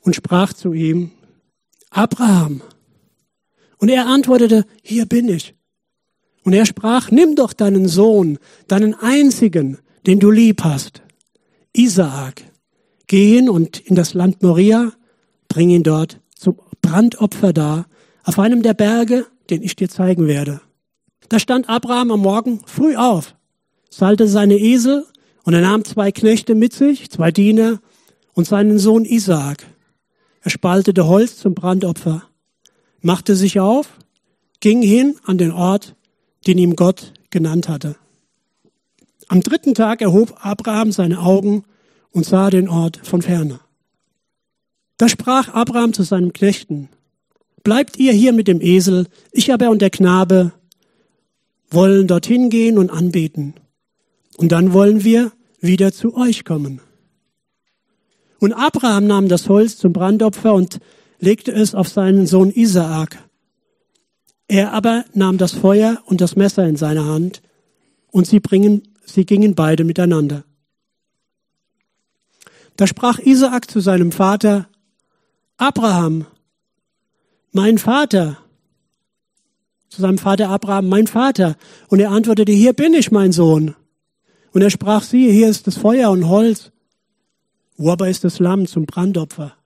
und 0.00 0.16
sprach 0.16 0.52
zu 0.52 0.72
ihm, 0.72 1.10
Abraham. 1.90 2.62
Und 3.78 3.88
er 3.88 4.06
antwortete, 4.06 4.64
hier 4.82 5.06
bin 5.06 5.28
ich. 5.28 5.54
Und 6.42 6.52
er 6.52 6.66
sprach, 6.66 7.10
nimm 7.10 7.36
doch 7.36 7.52
deinen 7.52 7.88
Sohn, 7.88 8.38
deinen 8.68 8.94
einzigen, 8.94 9.78
den 10.06 10.20
du 10.20 10.30
lieb 10.30 10.62
hast, 10.62 11.02
Isaak, 11.76 12.42
geh 13.08 13.34
hin 13.34 13.50
und 13.50 13.80
in 13.80 13.96
das 13.96 14.14
Land 14.14 14.42
Moria, 14.42 14.92
bring 15.48 15.70
ihn 15.70 15.82
dort 15.82 16.20
zum 16.36 16.56
Brandopfer 16.80 17.52
da, 17.52 17.86
auf 18.22 18.38
einem 18.38 18.62
der 18.62 18.74
Berge, 18.74 19.26
den 19.50 19.62
ich 19.62 19.74
dir 19.74 19.88
zeigen 19.88 20.28
werde. 20.28 20.60
Da 21.28 21.38
stand 21.38 21.68
Abraham 21.68 22.12
am 22.12 22.20
Morgen 22.20 22.60
früh 22.64 22.94
auf, 22.96 23.34
sallte 23.90 24.28
seine 24.28 24.56
Esel 24.56 25.04
und 25.42 25.54
er 25.54 25.62
nahm 25.62 25.84
zwei 25.84 26.12
Knechte 26.12 26.54
mit 26.54 26.72
sich, 26.72 27.10
zwei 27.10 27.32
Diener 27.32 27.80
und 28.34 28.46
seinen 28.46 28.78
Sohn 28.78 29.04
Isaak. 29.04 29.66
Er 30.42 30.50
spaltete 30.50 31.06
Holz 31.06 31.38
zum 31.38 31.54
Brandopfer, 31.54 32.22
machte 33.00 33.34
sich 33.34 33.58
auf, 33.58 33.88
ging 34.60 34.80
hin 34.80 35.16
an 35.24 35.38
den 35.38 35.50
Ort, 35.50 35.96
den 36.46 36.58
ihm 36.58 36.76
Gott 36.76 37.12
genannt 37.30 37.68
hatte. 37.68 37.96
Am 39.34 39.40
dritten 39.40 39.74
Tag 39.74 40.00
erhob 40.00 40.36
Abraham 40.46 40.92
seine 40.92 41.18
Augen 41.18 41.64
und 42.12 42.24
sah 42.24 42.50
den 42.50 42.68
Ort 42.68 43.00
von 43.02 43.20
ferne. 43.20 43.58
Da 44.96 45.08
sprach 45.08 45.48
Abraham 45.48 45.92
zu 45.92 46.04
seinem 46.04 46.32
Knechten, 46.32 46.88
bleibt 47.64 47.98
ihr 47.98 48.12
hier 48.12 48.32
mit 48.32 48.46
dem 48.46 48.60
Esel, 48.60 49.08
ich 49.32 49.52
aber 49.52 49.70
und 49.70 49.82
der 49.82 49.90
Knabe 49.90 50.52
wollen 51.68 52.06
dorthin 52.06 52.48
gehen 52.48 52.78
und 52.78 52.90
anbeten. 52.90 53.54
Und 54.36 54.52
dann 54.52 54.72
wollen 54.72 55.02
wir 55.02 55.32
wieder 55.58 55.90
zu 55.90 56.14
euch 56.14 56.44
kommen. 56.44 56.80
Und 58.38 58.52
Abraham 58.52 59.08
nahm 59.08 59.26
das 59.26 59.48
Holz 59.48 59.78
zum 59.78 59.92
Brandopfer 59.92 60.54
und 60.54 60.78
legte 61.18 61.50
es 61.50 61.74
auf 61.74 61.88
seinen 61.88 62.28
Sohn 62.28 62.52
Isaak. 62.52 63.18
Er 64.46 64.72
aber 64.72 65.04
nahm 65.12 65.38
das 65.38 65.50
Feuer 65.50 65.98
und 66.04 66.20
das 66.20 66.36
Messer 66.36 66.68
in 66.68 66.76
seine 66.76 67.04
Hand 67.04 67.42
und 68.12 68.28
sie, 68.28 68.38
bringen, 68.38 68.93
sie 69.04 69.24
gingen 69.24 69.54
beide 69.54 69.84
miteinander. 69.84 70.44
Da 72.76 72.86
sprach 72.86 73.18
Isaak 73.18 73.70
zu 73.70 73.80
seinem 73.80 74.10
Vater, 74.10 74.68
Abraham, 75.56 76.26
mein 77.52 77.78
Vater. 77.78 78.38
Zu 79.88 80.02
seinem 80.02 80.18
Vater 80.18 80.48
Abraham, 80.48 80.88
mein 80.88 81.06
Vater. 81.06 81.56
Und 81.88 82.00
er 82.00 82.10
antwortete, 82.10 82.50
hier 82.50 82.72
bin 82.72 82.94
ich, 82.94 83.12
mein 83.12 83.30
Sohn. 83.30 83.76
Und 84.52 84.62
er 84.62 84.70
sprach, 84.70 85.04
siehe, 85.04 85.30
hier 85.30 85.48
ist 85.48 85.66
das 85.68 85.76
Feuer 85.76 86.10
und 86.10 86.28
Holz. 86.28 86.72
Wo 87.76 87.90
aber 87.90 88.08
ist 88.08 88.24
das 88.24 88.40
Lamm 88.40 88.66
zum 88.66 88.86
Brandopfer? 88.86 89.56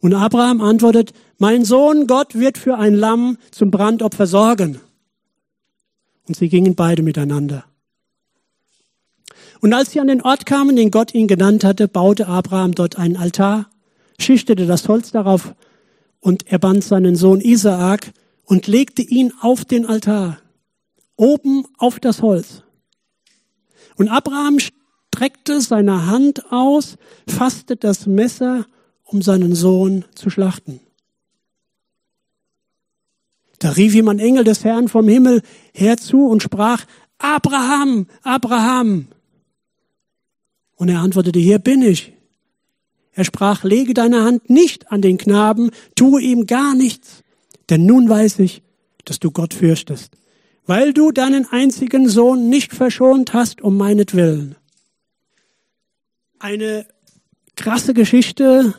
Und 0.00 0.14
Abraham 0.14 0.60
antwortet, 0.60 1.12
mein 1.38 1.64
Sohn, 1.64 2.06
Gott 2.06 2.34
wird 2.34 2.58
für 2.58 2.78
ein 2.78 2.94
Lamm 2.94 3.38
zum 3.50 3.70
Brandopfer 3.70 4.26
sorgen. 4.26 4.80
Und 6.26 6.36
sie 6.36 6.48
gingen 6.48 6.74
beide 6.74 7.02
miteinander. 7.02 7.64
Und 9.62 9.72
als 9.72 9.92
sie 9.92 10.00
an 10.00 10.08
den 10.08 10.22
Ort 10.22 10.44
kamen, 10.44 10.74
den 10.74 10.90
Gott 10.90 11.14
ihnen 11.14 11.28
genannt 11.28 11.62
hatte, 11.62 11.86
baute 11.86 12.26
Abraham 12.26 12.72
dort 12.74 12.98
einen 12.98 13.16
Altar, 13.16 13.70
schichtete 14.18 14.66
das 14.66 14.88
Holz 14.88 15.12
darauf 15.12 15.54
und 16.18 16.48
er 16.48 16.58
band 16.58 16.82
seinen 16.82 17.14
Sohn 17.14 17.40
Isaak 17.40 18.12
und 18.44 18.66
legte 18.66 19.02
ihn 19.02 19.32
auf 19.40 19.64
den 19.64 19.86
Altar, 19.86 20.38
oben 21.14 21.64
auf 21.78 22.00
das 22.00 22.22
Holz. 22.22 22.64
Und 23.94 24.08
Abraham 24.08 24.58
streckte 24.58 25.60
seine 25.60 26.06
Hand 26.08 26.50
aus, 26.50 26.96
fasste 27.28 27.76
das 27.76 28.06
Messer 28.06 28.66
um 29.04 29.22
seinen 29.22 29.54
Sohn 29.54 30.04
zu 30.16 30.28
schlachten. 30.28 30.80
Da 33.60 33.70
rief 33.70 33.94
ihm 33.94 34.08
ein 34.08 34.18
Engel 34.18 34.42
des 34.42 34.64
Herrn 34.64 34.88
vom 34.88 35.06
Himmel 35.06 35.40
herzu 35.72 36.26
und 36.26 36.42
sprach, 36.42 36.84
Abraham, 37.18 38.08
Abraham. 38.24 39.06
Und 40.82 40.88
er 40.88 40.98
antwortete, 40.98 41.38
hier 41.38 41.60
bin 41.60 41.80
ich. 41.80 42.12
Er 43.12 43.24
sprach, 43.24 43.62
lege 43.62 43.94
deine 43.94 44.24
Hand 44.24 44.50
nicht 44.50 44.90
an 44.90 45.00
den 45.00 45.16
Knaben, 45.16 45.70
tue 45.94 46.20
ihm 46.20 46.46
gar 46.46 46.74
nichts, 46.74 47.22
denn 47.70 47.86
nun 47.86 48.08
weiß 48.08 48.40
ich, 48.40 48.64
dass 49.04 49.20
du 49.20 49.30
Gott 49.30 49.54
fürchtest, 49.54 50.16
weil 50.66 50.92
du 50.92 51.12
deinen 51.12 51.46
einzigen 51.48 52.08
Sohn 52.08 52.48
nicht 52.48 52.72
verschont 52.74 53.32
hast 53.32 53.60
um 53.60 53.76
meinetwillen. 53.76 54.56
Eine 56.40 56.84
krasse 57.54 57.94
Geschichte, 57.94 58.74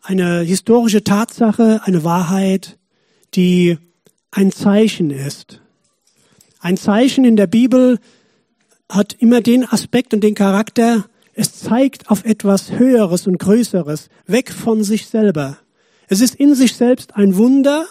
eine 0.00 0.42
historische 0.42 1.02
Tatsache, 1.02 1.80
eine 1.82 2.04
Wahrheit, 2.04 2.78
die 3.34 3.78
ein 4.30 4.52
Zeichen 4.52 5.10
ist. 5.10 5.60
Ein 6.60 6.76
Zeichen 6.76 7.24
in 7.24 7.34
der 7.34 7.48
Bibel 7.48 7.98
hat 8.94 9.14
immer 9.18 9.40
den 9.40 9.68
Aspekt 9.68 10.14
und 10.14 10.22
den 10.22 10.34
Charakter, 10.34 11.08
es 11.34 11.58
zeigt 11.58 12.10
auf 12.10 12.24
etwas 12.24 12.72
Höheres 12.72 13.26
und 13.26 13.38
Größeres, 13.38 14.08
weg 14.26 14.52
von 14.52 14.84
sich 14.84 15.06
selber. 15.06 15.58
Es 16.08 16.20
ist 16.20 16.36
in 16.36 16.54
sich 16.54 16.76
selbst 16.76 17.16
ein 17.16 17.36
Wunder, 17.36 17.86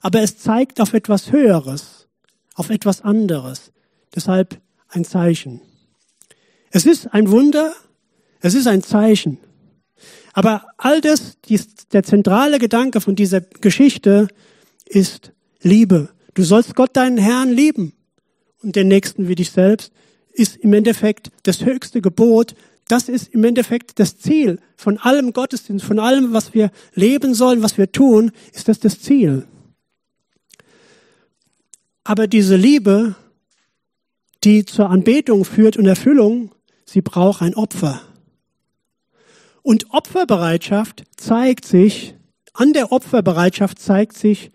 aber 0.00 0.22
es 0.22 0.38
zeigt 0.38 0.80
auf 0.80 0.94
etwas 0.94 1.30
Höheres, 1.30 2.08
auf 2.54 2.70
etwas 2.70 3.02
anderes. 3.02 3.70
Deshalb 4.14 4.60
ein 4.88 5.04
Zeichen. 5.04 5.60
Es 6.70 6.86
ist 6.86 7.12
ein 7.12 7.30
Wunder, 7.30 7.74
es 8.40 8.54
ist 8.54 8.66
ein 8.66 8.82
Zeichen. 8.82 9.38
Aber 10.32 10.64
all 10.78 11.00
das, 11.00 11.36
der 11.92 12.02
zentrale 12.02 12.58
Gedanke 12.58 13.00
von 13.00 13.14
dieser 13.14 13.40
Geschichte 13.40 14.28
ist 14.86 15.32
Liebe. 15.60 16.08
Du 16.34 16.44
sollst 16.44 16.76
Gott 16.76 16.96
deinen 16.96 17.18
Herrn 17.18 17.50
lieben 17.50 17.92
und 18.62 18.76
den 18.76 18.88
Nächsten 18.88 19.28
wie 19.28 19.34
dich 19.34 19.50
selbst 19.50 19.92
ist 20.32 20.56
im 20.56 20.72
Endeffekt 20.72 21.30
das 21.42 21.64
höchste 21.64 22.00
Gebot. 22.00 22.54
Das 22.88 23.08
ist 23.08 23.28
im 23.28 23.44
Endeffekt 23.44 23.98
das 23.98 24.18
Ziel 24.18 24.58
von 24.76 24.98
allem 24.98 25.32
Gottesdienst, 25.32 25.84
von 25.84 25.98
allem, 25.98 26.32
was 26.32 26.54
wir 26.54 26.70
leben 26.94 27.34
sollen, 27.34 27.62
was 27.62 27.78
wir 27.78 27.92
tun, 27.92 28.32
ist 28.52 28.68
das 28.68 28.80
das 28.80 29.00
Ziel. 29.00 29.46
Aber 32.04 32.26
diese 32.26 32.56
Liebe, 32.56 33.14
die 34.42 34.64
zur 34.64 34.90
Anbetung 34.90 35.44
führt 35.44 35.76
und 35.76 35.86
Erfüllung, 35.86 36.52
sie 36.84 37.02
braucht 37.02 37.42
ein 37.42 37.54
Opfer. 37.54 38.00
Und 39.62 39.92
Opferbereitschaft 39.92 41.04
zeigt 41.16 41.64
sich, 41.66 42.14
an 42.54 42.72
der 42.72 42.92
Opferbereitschaft 42.92 43.78
zeigt 43.78 44.16
sich 44.16 44.50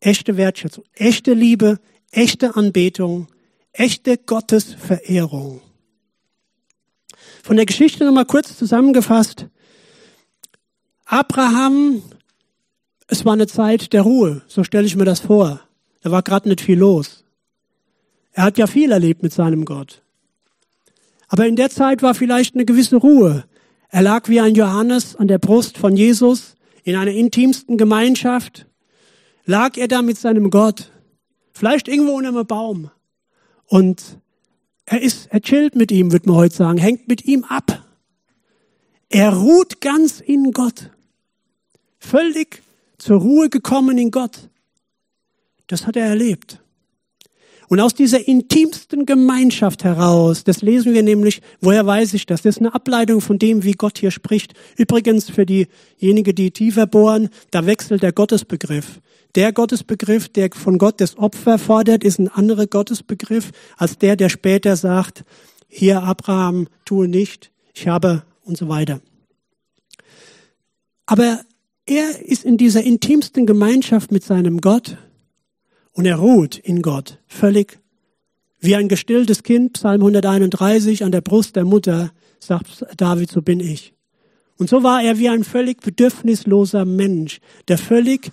echte 0.00 0.36
Wertschätzung, 0.36 0.84
echte 0.92 1.32
Liebe, 1.32 1.78
echte 2.10 2.56
Anbetung, 2.56 3.28
echte 3.74 4.16
Gottesverehrung. 4.16 5.60
Von 7.42 7.56
der 7.56 7.66
Geschichte 7.66 8.04
nochmal 8.04 8.24
kurz 8.24 8.56
zusammengefasst. 8.56 9.48
Abraham, 11.04 12.02
es 13.08 13.24
war 13.24 13.34
eine 13.34 13.46
Zeit 13.46 13.92
der 13.92 14.02
Ruhe, 14.02 14.42
so 14.46 14.64
stelle 14.64 14.86
ich 14.86 14.96
mir 14.96 15.04
das 15.04 15.20
vor. 15.20 15.60
Da 16.00 16.10
war 16.10 16.22
gerade 16.22 16.48
nicht 16.48 16.62
viel 16.62 16.78
los. 16.78 17.24
Er 18.32 18.44
hat 18.44 18.58
ja 18.58 18.66
viel 18.66 18.92
erlebt 18.92 19.22
mit 19.22 19.32
seinem 19.32 19.64
Gott. 19.64 20.02
Aber 21.28 21.46
in 21.46 21.56
der 21.56 21.70
Zeit 21.70 22.02
war 22.02 22.14
vielleicht 22.14 22.54
eine 22.54 22.64
gewisse 22.64 22.96
Ruhe. 22.96 23.44
Er 23.88 24.02
lag 24.02 24.28
wie 24.28 24.40
ein 24.40 24.54
Johannes 24.54 25.16
an 25.16 25.28
der 25.28 25.38
Brust 25.38 25.78
von 25.78 25.96
Jesus 25.96 26.54
in 26.84 26.96
einer 26.96 27.10
intimsten 27.10 27.76
Gemeinschaft. 27.76 28.66
Lag 29.44 29.76
er 29.76 29.88
da 29.88 30.02
mit 30.02 30.18
seinem 30.18 30.50
Gott. 30.50 30.90
Vielleicht 31.52 31.88
irgendwo 31.88 32.12
unter 32.12 32.30
einem 32.30 32.46
Baum. 32.46 32.90
Und 33.66 34.18
er 34.86 35.00
ist, 35.00 35.28
er 35.30 35.40
chillt 35.40 35.74
mit 35.76 35.90
ihm, 35.90 36.12
wird 36.12 36.26
man 36.26 36.36
heute 36.36 36.54
sagen, 36.54 36.78
hängt 36.78 37.08
mit 37.08 37.24
ihm 37.24 37.44
ab. 37.44 37.86
Er 39.08 39.32
ruht 39.32 39.80
ganz 39.80 40.20
in 40.20 40.52
Gott. 40.52 40.90
Völlig 41.98 42.62
zur 42.98 43.20
Ruhe 43.20 43.48
gekommen 43.48 43.96
in 43.98 44.10
Gott. 44.10 44.50
Das 45.66 45.86
hat 45.86 45.96
er 45.96 46.06
erlebt. 46.06 46.60
Und 47.68 47.80
aus 47.80 47.94
dieser 47.94 48.28
intimsten 48.28 49.06
Gemeinschaft 49.06 49.84
heraus, 49.84 50.44
das 50.44 50.60
lesen 50.60 50.92
wir 50.92 51.02
nämlich, 51.02 51.40
woher 51.60 51.86
weiß 51.86 52.12
ich 52.14 52.26
das? 52.26 52.42
Das 52.42 52.56
ist 52.56 52.60
eine 52.60 52.74
Ableitung 52.74 53.20
von 53.20 53.38
dem, 53.38 53.64
wie 53.64 53.72
Gott 53.72 53.98
hier 53.98 54.10
spricht. 54.10 54.52
Übrigens 54.76 55.30
für 55.30 55.46
diejenigen, 55.46 56.34
die 56.34 56.50
tiefer 56.50 56.86
bohren, 56.86 57.30
da 57.50 57.64
wechselt 57.64 58.02
der 58.02 58.12
Gottesbegriff. 58.12 59.00
Der 59.34 59.52
Gottesbegriff, 59.52 60.28
der 60.28 60.50
von 60.52 60.78
Gott 60.78 61.00
das 61.00 61.18
Opfer 61.18 61.58
fordert, 61.58 62.04
ist 62.04 62.18
ein 62.18 62.28
anderer 62.28 62.66
Gottesbegriff 62.66 63.50
als 63.76 63.98
der, 63.98 64.16
der 64.16 64.28
später 64.28 64.76
sagt, 64.76 65.24
hier 65.66 66.02
Abraham, 66.02 66.68
tue 66.84 67.08
nicht, 67.08 67.50
ich 67.74 67.88
habe 67.88 68.22
und 68.44 68.56
so 68.56 68.68
weiter. 68.68 69.00
Aber 71.06 71.40
er 71.86 72.22
ist 72.24 72.44
in 72.44 72.56
dieser 72.56 72.82
intimsten 72.82 73.44
Gemeinschaft 73.44 74.12
mit 74.12 74.22
seinem 74.22 74.60
Gott 74.60 74.96
und 75.92 76.06
er 76.06 76.16
ruht 76.16 76.56
in 76.56 76.80
Gott, 76.80 77.18
völlig 77.26 77.78
wie 78.60 78.76
ein 78.76 78.88
gestilltes 78.88 79.42
Kind, 79.42 79.74
Psalm 79.74 80.00
131, 80.00 81.04
an 81.04 81.12
der 81.12 81.20
Brust 81.20 81.56
der 81.56 81.64
Mutter, 81.64 82.12
sagt 82.38 82.86
David, 82.96 83.30
so 83.30 83.42
bin 83.42 83.60
ich. 83.60 83.92
Und 84.56 84.70
so 84.70 84.82
war 84.82 85.02
er 85.02 85.18
wie 85.18 85.28
ein 85.28 85.44
völlig 85.44 85.82
bedürfnisloser 85.82 86.84
Mensch, 86.84 87.40
der 87.68 87.76
völlig 87.76 88.32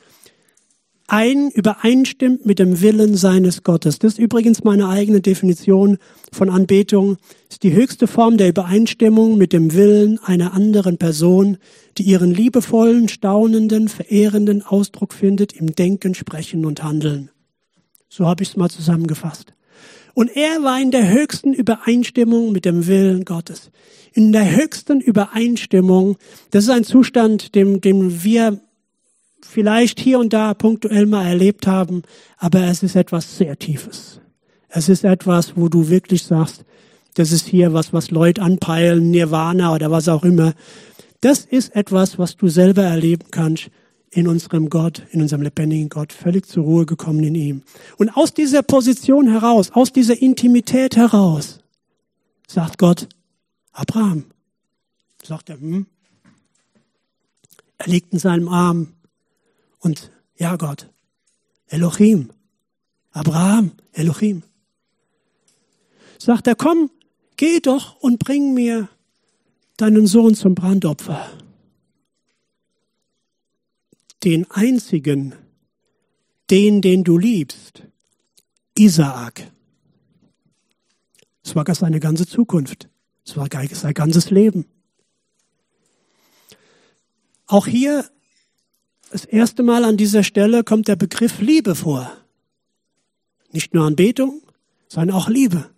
ein, 1.12 1.52
übereinstimmt 1.52 2.46
mit 2.46 2.58
dem 2.58 2.80
Willen 2.80 3.18
seines 3.18 3.64
Gottes. 3.64 4.00
Das 4.00 4.14
ist 4.14 4.20
übrigens 4.20 4.64
meine 4.64 4.88
eigene 4.88 5.20
Definition 5.20 5.98
von 6.32 6.50
Anbetung. 6.50 7.18
Das 7.48 7.56
ist 7.56 7.64
die 7.64 7.74
höchste 7.74 8.08
Form 8.08 8.38
der 8.38 8.48
Übereinstimmung 8.48 9.38
mit 9.38 9.52
dem 9.52 9.74
Willen 9.74 10.20
einer 10.24 10.54
anderen 10.54 10.98
Person, 10.98 11.58
die 11.98 12.04
ihren 12.04 12.34
liebevollen, 12.34 13.10
staunenden, 13.10 13.90
verehrenden 13.90 14.66
Ausdruck 14.66 15.14
findet 15.14 15.52
im 15.52 15.76
Denken, 15.76 16.16
Sprechen 16.16 16.66
und 16.66 16.82
Handeln. 16.82 17.30
So 18.08 18.26
habe 18.26 18.44
ich 18.44 18.50
es 18.50 18.58
mal 18.58 18.70
zusammengefasst. 18.70 19.54
Und 20.14 20.34
er 20.34 20.64
war 20.64 20.80
in 20.80 20.92
der 20.92 21.10
höchsten 21.10 21.54
Übereinstimmung 21.54 22.54
mit 22.54 22.64
dem 22.64 22.88
Willen 22.88 23.26
Gottes. 23.26 23.70
In 24.14 24.32
der 24.32 24.50
höchsten 24.56 25.02
Übereinstimmung. 25.02 26.16
Das 26.52 26.64
ist 26.64 26.70
ein 26.70 26.86
Zustand, 26.86 27.54
dem, 27.54 27.82
dem 27.82 28.24
wir 28.24 28.62
vielleicht 29.46 30.00
hier 30.00 30.20
und 30.20 30.34
da 30.34 30.54
punktuell 30.54 31.06
mal 31.06 31.26
erlebt 31.26 31.68
haben, 31.68 32.04
aber 32.38 32.64
es 32.64 32.84
ist 32.84 32.96
etwas 32.96 33.38
sehr 33.38 33.58
Tiefes. 33.58 34.20
Es 34.70 34.90
ist 34.90 35.04
etwas, 35.04 35.58
wo 35.58 35.70
du 35.70 35.90
wirklich 35.90 36.24
sagst, 36.24 36.66
Das 37.14 37.32
ist 37.32 37.48
hier 37.48 37.74
was, 37.74 37.94
was 37.94 38.12
Leute 38.12 38.42
anpeilen, 38.42 39.12
Nirvana 39.12 39.74
oder 39.74 39.92
was 39.92 40.08
auch 40.08 40.24
immer. 40.24 40.54
Das 41.20 41.46
ist 41.46 41.76
etwas, 41.76 42.18
was 42.18 42.38
du 42.38 42.48
selber 42.48 42.84
erleben 42.84 43.26
kannst 43.32 43.70
in 44.12 44.28
unserem 44.28 44.70
Gott, 44.70 45.04
in 45.12 45.22
unserem 45.22 45.42
lebendigen 45.42 45.90
Gott, 45.90 46.14
völlig 46.14 46.46
zur 46.46 46.64
Ruhe 46.64 46.86
gekommen 46.86 47.24
in 47.24 47.36
ihm. 47.36 47.64
Und 47.98 48.10
aus 48.10 48.34
dieser 48.34 48.64
Position 48.64 49.30
heraus, 49.30 49.72
aus 49.72 49.92
dieser 49.92 50.22
Intimität 50.22 50.96
heraus, 50.96 51.60
sagt 52.48 52.78
Gott, 52.78 53.08
Abraham, 53.72 54.26
sagt 55.24 55.50
er, 55.50 55.60
hm? 55.60 55.86
Er 57.78 57.88
liegt 57.88 58.14
in 58.14 58.20
seinem 58.20 58.48
Arm 58.48 58.94
und 59.82 60.12
ja 60.38 60.56
Gott, 60.56 60.90
Elohim, 61.68 62.32
Abraham, 63.12 63.72
Elohim. 63.92 64.44
Sagt 66.18 66.48
er, 66.48 66.56
komm, 66.56 66.90
geh 67.36 67.60
doch 67.60 67.96
und 67.98 68.20
bring 68.20 68.54
mir 68.54 68.90
deinen 69.78 70.08
Sohn 70.08 70.36
zum 70.36 70.56
Brandopfer. 70.56 71.30
Den 74.24 74.50
einzigen, 74.52 75.34
den, 76.52 76.82
den 76.82 77.04
du 77.04 77.18
liebst, 77.18 77.84
Isaak. 78.78 79.52
Es 81.44 81.56
war 81.56 81.74
seine 81.74 82.00
ganze 82.00 82.28
Zukunft. 82.28 82.88
Es 83.26 83.36
war 83.36 83.50
sein 83.52 83.94
ganzes 83.94 84.30
Leben. 84.30 84.66
Auch 87.48 87.66
hier 87.66 88.10
das 89.12 89.26
erste 89.26 89.62
Mal 89.62 89.84
an 89.84 89.98
dieser 89.98 90.24
Stelle 90.24 90.64
kommt 90.64 90.88
der 90.88 90.96
Begriff 90.96 91.42
Liebe 91.42 91.76
vor. 91.76 92.12
Nicht 93.52 93.74
nur 93.74 93.86
Anbetung, 93.86 94.42
sondern 94.88 95.18
auch 95.18 95.28
Liebe. 95.28 95.70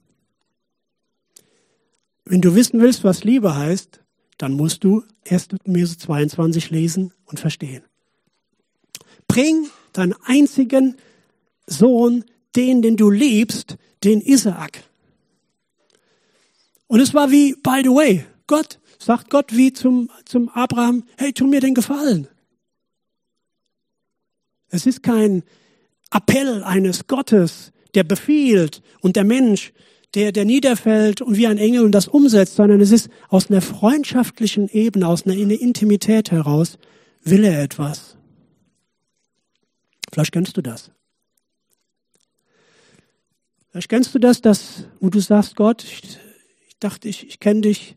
Wenn 2.26 2.42
du 2.42 2.54
wissen 2.54 2.80
willst, 2.80 3.04
was 3.04 3.24
Liebe 3.24 3.56
heißt, 3.56 4.02
dann 4.38 4.54
musst 4.54 4.84
du 4.84 5.04
1. 5.28 5.50
Mose 5.66 5.98
22 5.98 6.70
lesen 6.70 7.12
und 7.26 7.40
verstehen. 7.40 7.84
Bring 9.28 9.68
deinen 9.94 10.16
einzigen 10.26 10.96
Sohn, 11.66 12.26
den, 12.56 12.84
den 12.84 12.98
du 12.98 13.10
liebst, 13.10 13.78
den 14.04 14.22
Isaak. 14.22 14.84
Und 16.86 17.00
es 17.00 17.16
war 17.16 17.32
wie, 17.32 17.56
by 17.56 17.82
the 17.84 17.90
way, 17.90 18.26
Gott, 18.46 18.80
sagt 19.00 19.32
Gott 19.32 19.56
wie 19.56 19.74
zum, 19.74 20.12
zum 20.26 20.50
Abraham, 20.50 21.04
hey, 21.18 21.34
tu 21.34 21.48
mir 21.48 21.62
den 21.62 21.74
Gefallen. 21.74 22.28
Es 24.74 24.88
ist 24.88 25.04
kein 25.04 25.44
Appell 26.12 26.64
eines 26.64 27.06
Gottes, 27.06 27.72
der 27.94 28.04
befiehlt 28.04 28.82
und 29.02 29.16
der 29.16 29.24
Mensch, 29.24 29.72
der, 30.16 30.32
der 30.32 30.46
niederfällt 30.46 31.22
und 31.22 31.38
wie 31.38 31.46
ein 31.46 31.60
Engel 31.60 31.84
und 31.84 31.92
das 31.92 32.08
umsetzt, 32.08 32.56
sondern 32.56 32.82
es 32.82 32.90
ist 32.90 33.08
aus 33.30 33.52
einer 33.52 33.62
freundschaftlichen 33.62 34.68
Ebene, 34.70 35.08
aus 35.08 35.28
einer 35.28 35.36
Intimität 35.36 36.32
heraus, 36.32 36.80
will 37.22 37.44
er 37.44 37.62
etwas. 37.62 38.18
Vielleicht 40.12 40.32
kennst 40.32 40.58
du 40.58 40.64
das. 40.64 40.90
Vielleicht 43.70 43.90
kennst 43.90 44.16
du 44.16 44.20
das, 44.20 44.42
dass, 44.42 44.86
wo 45.00 45.10
du 45.10 45.20
sagst, 45.20 45.56
Gott, 45.56 45.84
ich, 45.84 46.18
ich 46.68 46.80
dachte, 46.80 47.08
ich, 47.08 47.28
ich 47.28 47.40
kenne 47.40 47.62
dich, 47.62 47.96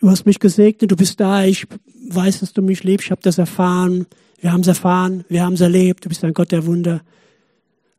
du 0.00 0.08
hast 0.08 0.24
mich 0.24 0.38
gesegnet, 0.38 0.90
du 0.90 0.96
bist 0.96 1.20
da, 1.20 1.44
ich 1.44 1.66
weiß, 2.08 2.40
dass 2.40 2.54
du 2.54 2.62
mich 2.62 2.82
liebst, 2.82 3.08
ich 3.08 3.10
habe 3.10 3.22
das 3.22 3.36
erfahren, 3.36 4.06
wir 4.38 4.52
haben 4.52 4.60
es 4.60 4.66
erfahren, 4.66 5.24
wir 5.28 5.44
haben 5.44 5.54
es 5.54 5.60
erlebt, 5.60 6.04
du 6.04 6.08
bist 6.08 6.24
ein 6.24 6.34
Gott 6.34 6.52
der 6.52 6.66
Wunder. 6.66 7.02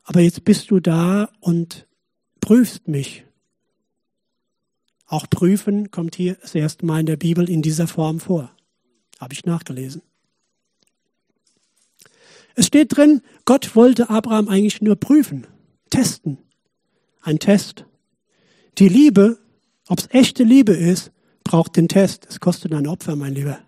Aber 0.04 0.20
jetzt 0.20 0.44
bist 0.44 0.70
du 0.70 0.80
da 0.80 1.30
und 1.40 1.86
prüfst 2.40 2.88
mich. 2.88 3.24
Auch 5.06 5.28
prüfen 5.28 5.90
kommt 5.90 6.14
hier 6.16 6.36
das 6.40 6.54
erste 6.54 6.86
Mal 6.86 7.00
in 7.00 7.06
der 7.06 7.16
Bibel 7.16 7.48
in 7.48 7.62
dieser 7.62 7.86
Form 7.86 8.20
vor. 8.20 8.50
Habe 9.18 9.34
ich 9.34 9.44
nachgelesen. 9.44 10.02
Es 12.54 12.66
steht 12.66 12.96
drin, 12.96 13.22
Gott 13.44 13.74
wollte 13.76 14.10
Abraham 14.10 14.48
eigentlich 14.48 14.80
nur 14.80 14.96
prüfen, 14.96 15.46
testen. 15.90 16.38
Ein 17.20 17.38
Test. 17.38 17.84
Die 18.78 18.88
Liebe, 18.88 19.38
ob 19.88 19.98
es 19.98 20.08
echte 20.10 20.44
Liebe 20.44 20.72
ist, 20.72 21.12
braucht 21.44 21.76
den 21.76 21.88
Test. 21.88 22.26
Es 22.28 22.40
kostet 22.40 22.72
ein 22.72 22.86
Opfer, 22.86 23.16
mein 23.16 23.34
Lieber 23.34 23.58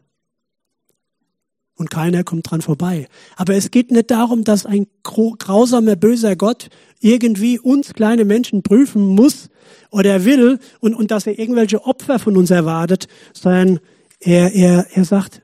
und 1.81 1.89
keiner 1.89 2.25
kommt 2.25 2.51
dran 2.51 2.61
vorbei. 2.61 3.09
Aber 3.37 3.55
es 3.55 3.71
geht 3.71 3.91
nicht 3.91 4.11
darum, 4.11 4.45
dass 4.45 4.67
ein 4.67 4.87
grausamer, 5.03 5.97
böser 5.97 6.37
Gott 6.37 6.69
irgendwie 7.01 7.59
uns 7.59 7.95
kleine 7.95 8.27
Menschen 8.27 8.63
prüfen 8.63 9.03
muss 9.03 9.49
oder 9.91 10.27
will 10.27 10.59
und, 10.81 10.95
und 10.95 11.11
dass 11.11 11.27
er 11.27 11.39
irgendwelche 11.39 11.83
Opfer 11.83 12.19
von 12.19 12.37
uns 12.37 12.51
erwartet, 12.51 13.09
sondern 13.33 13.81
er, 14.21 14.53
er, 14.53 14.89
er 14.93 15.05
sagt, 15.07 15.41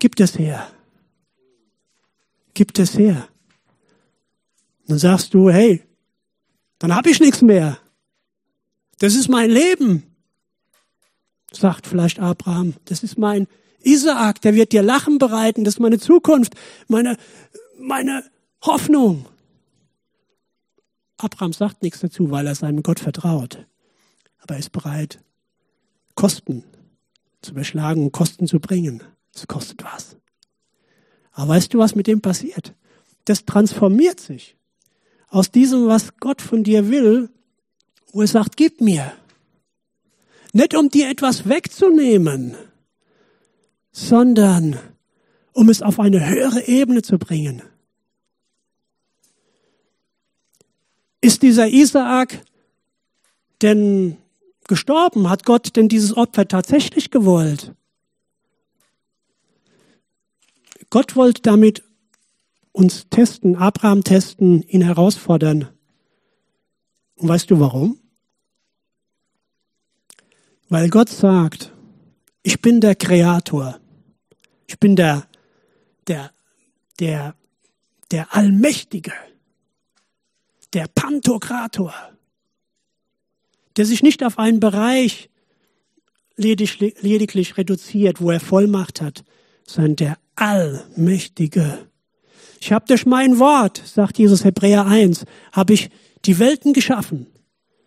gib 0.00 0.18
es 0.18 0.36
her. 0.36 0.66
Gib 2.54 2.76
es 2.76 2.98
her. 2.98 3.28
Dann 4.88 4.98
sagst 4.98 5.32
du, 5.32 5.48
hey, 5.48 5.84
dann 6.80 6.92
habe 6.92 7.08
ich 7.08 7.20
nichts 7.20 7.40
mehr. 7.40 7.78
Das 8.98 9.14
ist 9.14 9.28
mein 9.28 9.48
Leben. 9.48 10.02
Sagt 11.52 11.86
vielleicht 11.86 12.18
Abraham, 12.18 12.74
das 12.86 13.04
ist 13.04 13.16
mein 13.16 13.46
Isaak, 13.84 14.40
der 14.40 14.54
wird 14.54 14.72
dir 14.72 14.82
Lachen 14.82 15.18
bereiten, 15.18 15.64
das 15.64 15.74
ist 15.74 15.80
meine 15.80 15.98
Zukunft, 15.98 16.54
meine, 16.88 17.16
meine 17.78 18.24
Hoffnung. 18.62 19.26
Abraham 21.18 21.52
sagt 21.52 21.82
nichts 21.82 22.00
dazu, 22.00 22.30
weil 22.30 22.46
er 22.46 22.54
seinem 22.54 22.82
Gott 22.82 23.00
vertraut. 23.00 23.66
Aber 24.40 24.54
er 24.54 24.60
ist 24.60 24.72
bereit, 24.72 25.20
Kosten 26.14 26.64
zu 27.42 27.54
beschlagen, 27.54 28.12
Kosten 28.12 28.46
zu 28.46 28.60
bringen. 28.60 29.02
Es 29.34 29.46
kostet 29.46 29.84
was. 29.84 30.16
Aber 31.32 31.48
weißt 31.48 31.72
du, 31.72 31.78
was 31.78 31.94
mit 31.94 32.06
dem 32.06 32.20
passiert? 32.20 32.74
Das 33.24 33.44
transformiert 33.44 34.20
sich 34.20 34.56
aus 35.28 35.50
diesem, 35.50 35.86
was 35.86 36.16
Gott 36.18 36.42
von 36.42 36.62
dir 36.62 36.90
will, 36.90 37.30
wo 38.12 38.20
er 38.20 38.26
sagt, 38.26 38.56
gib 38.56 38.80
mir. 38.80 39.12
Nicht 40.52 40.74
um 40.76 40.90
dir 40.90 41.08
etwas 41.08 41.48
wegzunehmen, 41.48 42.54
sondern 43.92 44.78
um 45.52 45.68
es 45.68 45.82
auf 45.82 46.00
eine 46.00 46.26
höhere 46.28 46.66
Ebene 46.66 47.02
zu 47.02 47.18
bringen. 47.18 47.62
Ist 51.20 51.42
dieser 51.42 51.68
Isaak 51.68 52.42
denn 53.60 54.16
gestorben? 54.66 55.28
Hat 55.28 55.44
Gott 55.44 55.76
denn 55.76 55.88
dieses 55.88 56.16
Opfer 56.16 56.48
tatsächlich 56.48 57.10
gewollt? 57.10 57.74
Gott 60.90 61.14
wollte 61.14 61.42
damit 61.42 61.84
uns 62.72 63.08
testen, 63.08 63.56
Abraham 63.56 64.02
testen, 64.02 64.62
ihn 64.62 64.82
herausfordern. 64.82 65.68
Und 67.16 67.28
weißt 67.28 67.50
du 67.50 67.60
warum? 67.60 67.98
Weil 70.68 70.88
Gott 70.88 71.10
sagt, 71.10 71.71
ich 72.42 72.60
bin 72.60 72.80
der 72.80 72.94
Kreator. 72.94 73.78
Ich 74.66 74.78
bin 74.78 74.96
der, 74.96 75.26
der, 76.06 76.30
der, 76.98 77.34
der 78.10 78.34
Allmächtige, 78.34 79.12
der 80.72 80.86
Pantokrator, 80.94 81.94
der 83.76 83.86
sich 83.86 84.02
nicht 84.02 84.24
auf 84.24 84.38
einen 84.38 84.60
Bereich 84.60 85.30
lediglich, 86.36 86.96
lediglich 87.00 87.56
reduziert, 87.56 88.20
wo 88.20 88.30
er 88.30 88.40
Vollmacht 88.40 89.00
hat, 89.00 89.24
sondern 89.66 89.96
der 89.96 90.18
Allmächtige. 90.34 91.86
Ich 92.60 92.72
habe 92.72 92.86
durch 92.86 93.06
mein 93.06 93.38
Wort, 93.38 93.82
sagt 93.84 94.18
Jesus 94.18 94.44
Hebräer 94.44 94.86
1, 94.86 95.24
habe 95.52 95.74
ich 95.74 95.90
die 96.24 96.38
Welten 96.38 96.72
geschaffen. 96.72 97.26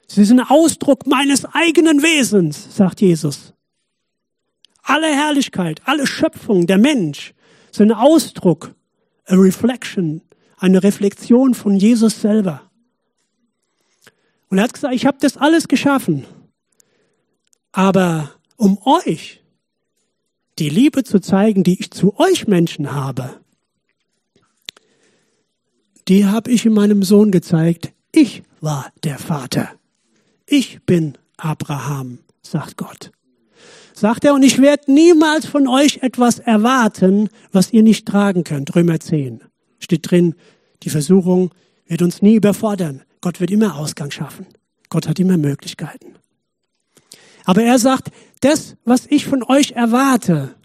Sie 0.08 0.26
sind 0.26 0.40
Ausdruck 0.40 1.08
meines 1.08 1.46
eigenen 1.46 2.04
Wesens, 2.04 2.76
sagt 2.76 3.02
Jesus. 3.02 3.55
Alle 4.88 5.08
Herrlichkeit, 5.08 5.82
alle 5.86 6.06
Schöpfung, 6.06 6.68
der 6.68 6.78
Mensch, 6.78 7.34
sind 7.72 7.92
ein 7.92 7.98
Ausdruck, 7.98 8.76
a 9.26 9.34
reflection, 9.34 10.22
eine 10.58 10.84
Reflexion 10.84 11.56
von 11.56 11.76
Jesus 11.76 12.22
selber. 12.22 12.70
Und 14.50 14.60
er 14.60 14.66
hat 14.66 14.74
gesagt, 14.74 14.94
ich 14.94 15.08
habe 15.08 15.18
das 15.20 15.38
alles 15.38 15.68
geschaffen. 15.68 16.28
Aber 17.72 18.32
um 18.58 18.78
euch 18.86 19.44
die 20.60 20.70
Liebe 20.70 21.04
zu 21.04 21.20
zeigen, 21.20 21.64
die 21.64 21.80
ich 21.80 21.90
zu 21.90 22.20
euch 22.20 22.48
Menschen 22.48 22.94
habe, 22.94 23.42
die 26.08 26.28
habe 26.28 26.52
ich 26.52 26.64
in 26.64 26.74
meinem 26.74 27.02
Sohn 27.02 27.32
gezeigt. 27.32 27.92
Ich 28.12 28.44
war 28.62 28.94
der 29.04 29.18
Vater. 29.18 29.72
Ich 30.46 30.84
bin 30.84 31.18
Abraham, 31.38 32.20
sagt 32.44 32.78
Gott 32.78 33.12
sagt 33.96 34.26
er, 34.26 34.34
und 34.34 34.44
ich 34.44 34.62
werde 34.62 34.92
niemals 34.92 35.46
von 35.46 35.68
euch 35.68 36.00
etwas 36.02 36.40
erwarten, 36.40 37.30
was 37.52 37.72
ihr 37.72 37.84
nicht 37.84 38.08
tragen 38.08 38.44
könnt. 38.44 38.76
Römer 38.76 39.00
10 39.00 39.42
steht 39.80 40.10
drin, 40.10 40.36
die 40.84 40.90
Versuchung 40.90 41.52
wird 41.88 42.02
uns 42.02 42.22
nie 42.22 42.36
überfordern. 42.36 43.04
Gott 43.22 43.40
wird 43.40 43.52
immer 43.52 43.76
Ausgang 43.76 44.12
schaffen. 44.12 44.46
Gott 44.90 45.08
hat 45.08 45.20
immer 45.20 45.38
Möglichkeiten. 45.38 46.16
Aber 47.46 47.64
er 47.64 47.80
sagt, 47.80 48.10
das, 48.42 48.76
was 48.84 49.06
ich 49.08 49.26
von 49.26 49.44
euch 49.44 49.72
erwarte, 49.72 50.56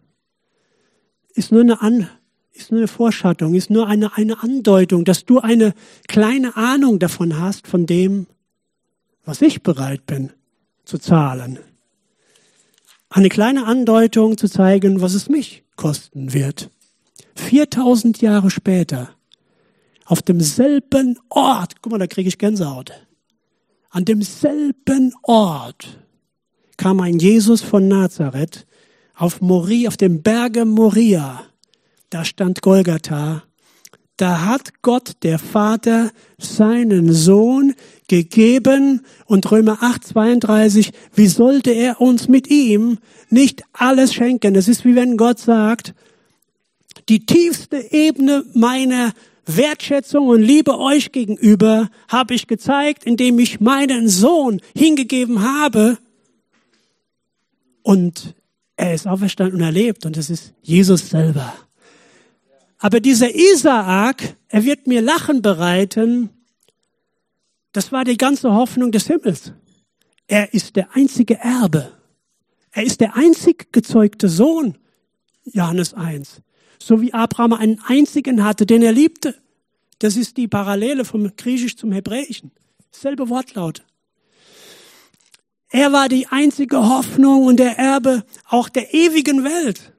ist 1.34 1.52
nur 1.52 1.60
eine, 1.60 1.80
An 1.80 2.08
ist 2.52 2.70
nur 2.70 2.80
eine 2.80 2.88
Vorschattung, 2.88 3.54
ist 3.54 3.70
nur 3.70 3.86
eine, 3.86 4.16
eine 4.16 4.42
Andeutung, 4.42 5.04
dass 5.04 5.24
du 5.24 5.38
eine 5.38 5.74
kleine 6.08 6.56
Ahnung 6.56 6.98
davon 6.98 7.38
hast, 7.38 7.66
von 7.66 7.86
dem, 7.86 8.26
was 9.24 9.40
ich 9.40 9.62
bereit 9.62 10.06
bin 10.06 10.32
zu 10.84 10.98
zahlen. 10.98 11.58
Eine 13.10 13.28
kleine 13.28 13.66
Andeutung 13.66 14.38
zu 14.38 14.48
zeigen, 14.48 15.00
was 15.00 15.14
es 15.14 15.28
mich 15.28 15.64
kosten 15.74 16.32
wird. 16.32 16.70
4000 17.34 18.22
Jahre 18.22 18.50
später, 18.50 19.10
auf 20.04 20.22
demselben 20.22 21.18
Ort, 21.28 21.82
guck 21.82 21.92
mal, 21.92 21.98
da 21.98 22.06
kriege 22.06 22.28
ich 22.28 22.38
Gänsehaut, 22.38 22.92
an 23.90 24.04
demselben 24.04 25.12
Ort 25.22 25.98
kam 26.76 27.00
ein 27.00 27.18
Jesus 27.18 27.60
von 27.60 27.88
Nazareth 27.88 28.66
auf 29.16 29.40
Moria, 29.40 29.88
auf 29.88 29.96
dem 29.96 30.22
Berge 30.22 30.64
Moria. 30.64 31.42
Da 32.08 32.24
stand 32.24 32.62
Golgatha. 32.62 33.42
Da 34.16 34.44
hat 34.46 34.82
Gott, 34.82 35.14
der 35.22 35.38
Vater, 35.38 36.10
seinen 36.38 37.12
Sohn 37.12 37.74
gegeben 38.10 39.02
und 39.24 39.48
Römer 39.52 39.78
8, 39.82 40.04
32, 40.04 40.90
wie 41.14 41.28
sollte 41.28 41.70
er 41.70 42.00
uns 42.00 42.26
mit 42.26 42.50
ihm 42.50 42.98
nicht 43.30 43.62
alles 43.72 44.12
schenken? 44.12 44.56
Es 44.56 44.66
ist 44.66 44.84
wie 44.84 44.96
wenn 44.96 45.16
Gott 45.16 45.38
sagt, 45.38 45.94
die 47.08 47.24
tiefste 47.24 47.76
Ebene 47.92 48.44
meiner 48.52 49.12
Wertschätzung 49.46 50.26
und 50.26 50.42
Liebe 50.42 50.76
euch 50.76 51.12
gegenüber 51.12 51.88
habe 52.08 52.34
ich 52.34 52.48
gezeigt, 52.48 53.04
indem 53.04 53.38
ich 53.38 53.60
meinen 53.60 54.08
Sohn 54.08 54.60
hingegeben 54.76 55.42
habe. 55.42 55.96
Und 57.82 58.34
er 58.76 58.92
ist 58.92 59.06
auferstanden 59.06 59.60
und 59.60 59.64
erlebt 59.64 60.04
und 60.04 60.16
es 60.16 60.30
ist 60.30 60.52
Jesus 60.62 61.10
selber. 61.10 61.54
Aber 62.78 62.98
dieser 62.98 63.32
Isaak, 63.32 64.34
er 64.48 64.64
wird 64.64 64.88
mir 64.88 65.00
Lachen 65.00 65.42
bereiten. 65.42 66.30
Das 67.72 67.92
war 67.92 68.04
die 68.04 68.16
ganze 68.16 68.52
Hoffnung 68.52 68.92
des 68.92 69.06
Himmels. 69.06 69.52
Er 70.26 70.54
ist 70.54 70.76
der 70.76 70.94
einzige 70.94 71.38
Erbe. 71.38 71.92
Er 72.72 72.84
ist 72.84 73.00
der 73.00 73.16
einzig 73.16 73.72
gezeugte 73.72 74.28
Sohn. 74.28 74.78
Johannes 75.44 75.94
1 75.94 76.42
so 76.82 77.00
wie 77.00 77.12
Abraham 77.12 77.52
einen 77.52 77.80
einzigen 77.86 78.44
hatte, 78.44 78.66
den 78.66 78.82
er 78.82 78.92
liebte. 78.92 79.34
Das 79.98 80.16
ist 80.16 80.36
die 80.36 80.48
Parallele 80.48 81.04
vom 81.04 81.30
Griechisch 81.36 81.76
zum 81.76 81.92
Hebräischen. 81.92 82.50
Selbe 82.90 83.28
Wortlaut. 83.28 83.84
Er 85.68 85.92
war 85.92 86.08
die 86.08 86.26
einzige 86.26 86.88
Hoffnung 86.88 87.44
und 87.44 87.58
der 87.58 87.78
Erbe 87.78 88.24
auch 88.48 88.68
der 88.68 88.92
ewigen 88.92 89.44
Welt. 89.44 89.92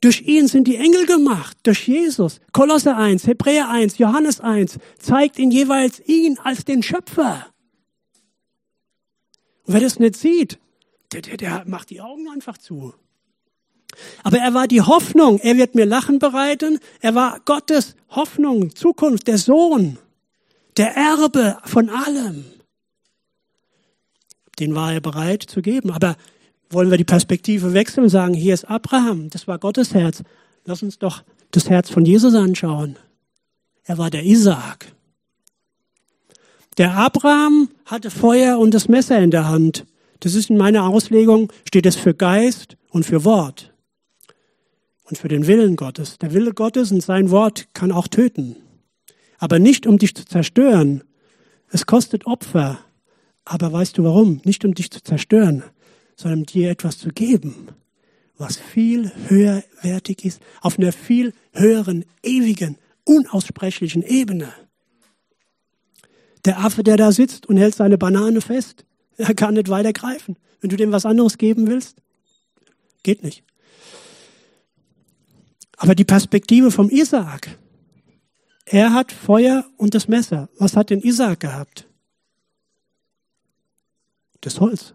Durch 0.00 0.22
ihn 0.22 0.46
sind 0.46 0.68
die 0.68 0.76
Engel 0.76 1.06
gemacht, 1.06 1.56
durch 1.64 1.88
Jesus. 1.88 2.40
Kolosse 2.52 2.94
1, 2.94 3.26
Hebräer 3.26 3.68
1, 3.68 3.98
Johannes 3.98 4.40
1 4.40 4.78
zeigt 4.98 5.38
ihn 5.38 5.50
jeweils 5.50 6.00
ihn 6.06 6.38
als 6.38 6.64
den 6.64 6.82
Schöpfer. 6.82 7.46
Und 9.64 9.74
wer 9.74 9.80
das 9.80 9.98
nicht 9.98 10.16
sieht, 10.16 10.58
der, 11.12 11.22
der, 11.22 11.36
der 11.36 11.64
macht 11.66 11.90
die 11.90 12.00
Augen 12.00 12.28
einfach 12.28 12.58
zu. 12.58 12.94
Aber 14.22 14.38
er 14.38 14.54
war 14.54 14.68
die 14.68 14.82
Hoffnung, 14.82 15.38
er 15.40 15.56
wird 15.56 15.74
mir 15.74 15.86
Lachen 15.86 16.18
bereiten. 16.18 16.78
Er 17.00 17.14
war 17.14 17.40
Gottes 17.44 17.96
Hoffnung, 18.10 18.74
Zukunft, 18.74 19.26
der 19.26 19.38
Sohn, 19.38 19.98
der 20.76 20.94
Erbe 20.94 21.58
von 21.64 21.88
allem. 21.88 22.44
Den 24.58 24.74
war 24.74 24.92
er 24.92 25.00
bereit 25.00 25.42
zu 25.42 25.62
geben. 25.62 25.90
Aber 25.90 26.16
wollen 26.70 26.90
wir 26.90 26.98
die 26.98 27.04
Perspektive 27.04 27.72
wechseln 27.72 28.04
und 28.04 28.10
sagen, 28.10 28.34
hier 28.34 28.54
ist 28.54 28.64
Abraham, 28.64 29.30
das 29.30 29.48
war 29.48 29.58
Gottes 29.58 29.94
Herz. 29.94 30.22
Lass 30.64 30.82
uns 30.82 30.98
doch 30.98 31.22
das 31.50 31.70
Herz 31.70 31.90
von 31.90 32.04
Jesus 32.04 32.34
anschauen. 32.34 32.96
Er 33.84 33.98
war 33.98 34.10
der 34.10 34.24
Isaak. 34.24 34.92
Der 36.76 36.94
Abraham 36.94 37.70
hatte 37.86 38.10
Feuer 38.10 38.58
und 38.58 38.74
das 38.74 38.88
Messer 38.88 39.18
in 39.18 39.30
der 39.30 39.48
Hand. 39.48 39.86
Das 40.20 40.34
ist 40.34 40.50
in 40.50 40.56
meiner 40.56 40.86
Auslegung, 40.86 41.52
steht 41.66 41.86
es 41.86 41.96
für 41.96 42.14
Geist 42.14 42.76
und 42.90 43.04
für 43.04 43.24
Wort 43.24 43.72
und 45.04 45.18
für 45.18 45.28
den 45.28 45.46
Willen 45.46 45.76
Gottes. 45.76 46.18
Der 46.18 46.32
Wille 46.32 46.52
Gottes 46.52 46.92
und 46.92 47.02
sein 47.02 47.30
Wort 47.30 47.68
kann 47.72 47.92
auch 47.92 48.08
töten. 48.08 48.56
Aber 49.38 49.58
nicht 49.58 49.86
um 49.86 49.98
dich 49.98 50.14
zu 50.14 50.24
zerstören. 50.24 51.02
Es 51.70 51.86
kostet 51.86 52.26
Opfer. 52.26 52.78
Aber 53.44 53.72
weißt 53.72 53.96
du 53.96 54.04
warum? 54.04 54.40
Nicht 54.44 54.64
um 54.64 54.74
dich 54.74 54.90
zu 54.90 55.02
zerstören, 55.02 55.64
sondern 56.18 56.42
dir 56.42 56.70
etwas 56.70 56.98
zu 56.98 57.10
geben, 57.10 57.68
was 58.36 58.56
viel 58.56 59.12
höherwertig 59.28 60.24
ist, 60.24 60.42
auf 60.60 60.78
einer 60.78 60.92
viel 60.92 61.32
höheren, 61.52 62.04
ewigen, 62.22 62.76
unaussprechlichen 63.04 64.02
Ebene. 64.02 64.52
Der 66.44 66.58
Affe, 66.58 66.82
der 66.82 66.96
da 66.96 67.12
sitzt 67.12 67.46
und 67.46 67.56
hält 67.56 67.76
seine 67.76 67.98
Banane 67.98 68.40
fest, 68.40 68.84
er 69.16 69.34
kann 69.34 69.54
nicht 69.54 69.68
weiter 69.68 69.92
greifen. 69.92 70.36
Wenn 70.60 70.70
du 70.70 70.76
dem 70.76 70.90
was 70.90 71.06
anderes 71.06 71.38
geben 71.38 71.68
willst, 71.68 72.02
geht 73.04 73.22
nicht. 73.22 73.44
Aber 75.76 75.94
die 75.94 76.04
Perspektive 76.04 76.72
vom 76.72 76.90
Isaak. 76.90 77.56
Er 78.64 78.92
hat 78.92 79.12
Feuer 79.12 79.64
und 79.76 79.94
das 79.94 80.08
Messer. 80.08 80.48
Was 80.58 80.76
hat 80.76 80.90
denn 80.90 81.00
Isaak 81.00 81.40
gehabt? 81.40 81.88
Das 84.40 84.58
Holz. 84.58 84.94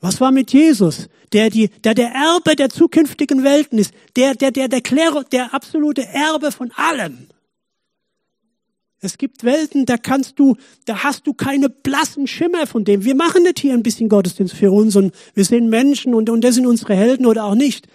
Was 0.00 0.20
war 0.20 0.32
mit 0.32 0.52
Jesus, 0.52 1.08
der, 1.32 1.50
die, 1.50 1.68
der 1.84 1.94
der 1.94 2.12
Erbe 2.12 2.56
der 2.56 2.70
zukünftigen 2.70 3.44
Welten 3.44 3.78
ist, 3.78 3.92
der, 4.16 4.34
der, 4.34 4.50
der, 4.50 4.68
der, 4.68 4.80
Klär, 4.80 5.24
der 5.30 5.52
absolute 5.52 6.06
Erbe 6.06 6.52
von 6.52 6.72
allem? 6.72 7.26
Es 9.02 9.16
gibt 9.16 9.44
Welten, 9.44 9.86
da 9.86 9.96
kannst 9.96 10.38
du, 10.38 10.56
da 10.84 11.04
hast 11.04 11.26
du 11.26 11.32
keine 11.32 11.70
blassen 11.70 12.26
Schimmer 12.26 12.66
von 12.66 12.84
dem. 12.84 13.04
Wir 13.04 13.14
machen 13.14 13.42
nicht 13.42 13.58
hier 13.58 13.72
ein 13.72 13.82
bisschen 13.82 14.10
Gottesdienst 14.10 14.54
für 14.54 14.70
uns 14.70 14.94
und 14.96 15.14
wir 15.34 15.44
sind 15.44 15.70
Menschen 15.70 16.14
und, 16.14 16.28
und 16.28 16.42
das 16.42 16.54
sind 16.54 16.66
unsere 16.66 16.94
Helden 16.94 17.24
oder 17.24 17.44
auch 17.44 17.54
nicht. 17.54 17.86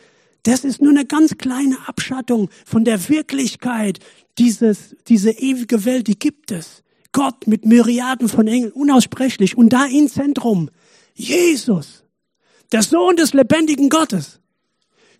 Das 0.43 0.63
ist 0.63 0.81
nur 0.81 0.91
eine 0.91 1.05
ganz 1.05 1.37
kleine 1.37 1.77
Abschattung 1.87 2.49
von 2.65 2.85
der 2.85 3.09
Wirklichkeit. 3.09 3.99
Dieses, 4.37 4.95
diese 5.07 5.31
ewige 5.31 5.85
Welt, 5.85 6.07
die 6.07 6.19
gibt 6.19 6.51
es. 6.51 6.83
Gott 7.11 7.47
mit 7.47 7.65
Myriaden 7.65 8.27
von 8.27 8.47
Engeln, 8.47 8.71
unaussprechlich. 8.71 9.57
Und 9.57 9.69
da 9.69 9.85
im 9.85 10.07
Zentrum 10.07 10.69
Jesus, 11.15 12.03
der 12.71 12.83
Sohn 12.83 13.15
des 13.15 13.33
lebendigen 13.33 13.89
Gottes, 13.89 14.39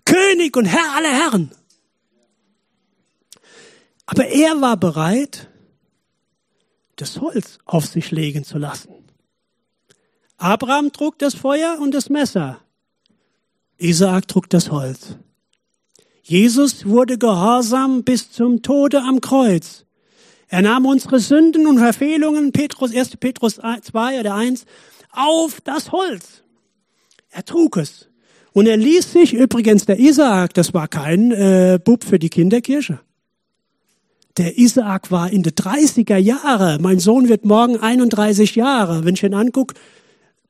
König 0.03 0.55
und 0.55 0.65
Herr 0.65 0.95
aller 0.95 1.11
Herren. 1.11 1.51
Aber 4.05 4.27
er 4.27 4.61
war 4.61 4.77
bereit, 4.77 5.49
das 6.97 7.19
Holz 7.19 7.57
auf 7.65 7.85
sich 7.85 8.11
legen 8.11 8.43
zu 8.43 8.57
lassen. 8.57 8.93
Abraham 10.37 10.91
trug 10.91 11.17
das 11.17 11.33
Feuer 11.33 11.79
und 11.79 11.93
das 11.93 12.09
Messer. 12.09 12.59
Isaak 13.77 14.27
trug 14.27 14.49
das 14.49 14.69
Holz. 14.69 15.17
Jesus 16.21 16.85
wurde 16.85 17.17
gehorsam 17.17 18.03
bis 18.03 18.31
zum 18.31 18.61
Tode 18.61 19.01
am 19.01 19.21
Kreuz. 19.21 19.85
Er 20.47 20.61
nahm 20.61 20.85
unsere 20.85 21.19
Sünden 21.19 21.67
und 21.67 21.79
Verfehlungen, 21.79 22.51
Petrus, 22.51 22.93
1. 22.93 23.17
Petrus 23.17 23.55
2 23.55 24.19
oder 24.19 24.35
1, 24.35 24.65
auf 25.17 25.61
das 25.61 25.91
Holz. 25.91 26.43
Er 27.29 27.43
trug 27.43 27.77
es. 27.77 28.09
Und 28.53 28.67
er 28.67 28.77
ließ 28.77 29.11
sich, 29.11 29.33
übrigens 29.33 29.85
der 29.85 29.99
Isaak, 29.99 30.53
das 30.53 30.73
war 30.73 30.87
kein 30.87 31.31
äh, 31.31 31.79
Bub 31.83 32.03
für 32.03 32.19
die 32.19 32.29
Kinderkirche. 32.29 32.99
Der 34.37 34.57
Isaak 34.57 35.11
war 35.11 35.29
in 35.29 35.43
den 35.43 35.53
30er 35.53 36.17
Jahre. 36.17 36.77
Mein 36.79 36.99
Sohn 36.99 37.29
wird 37.29 37.45
morgen 37.45 37.77
31 37.77 38.55
Jahre. 38.55 39.05
Wenn 39.05 39.15
ich 39.15 39.23
ihn 39.23 39.33
angucke, 39.33 39.75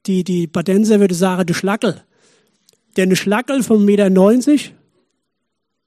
die, 0.06 0.24
die 0.24 0.48
Badenser 0.48 1.00
würde 1.00 1.16
sagen, 1.16 1.46
du 1.46 1.54
Schlackel 1.54 2.04
der 2.96 3.04
eine 3.04 3.16
Schlackel 3.16 3.64
von 3.64 3.86
1,90 3.86 4.52
Meter, 4.52 4.76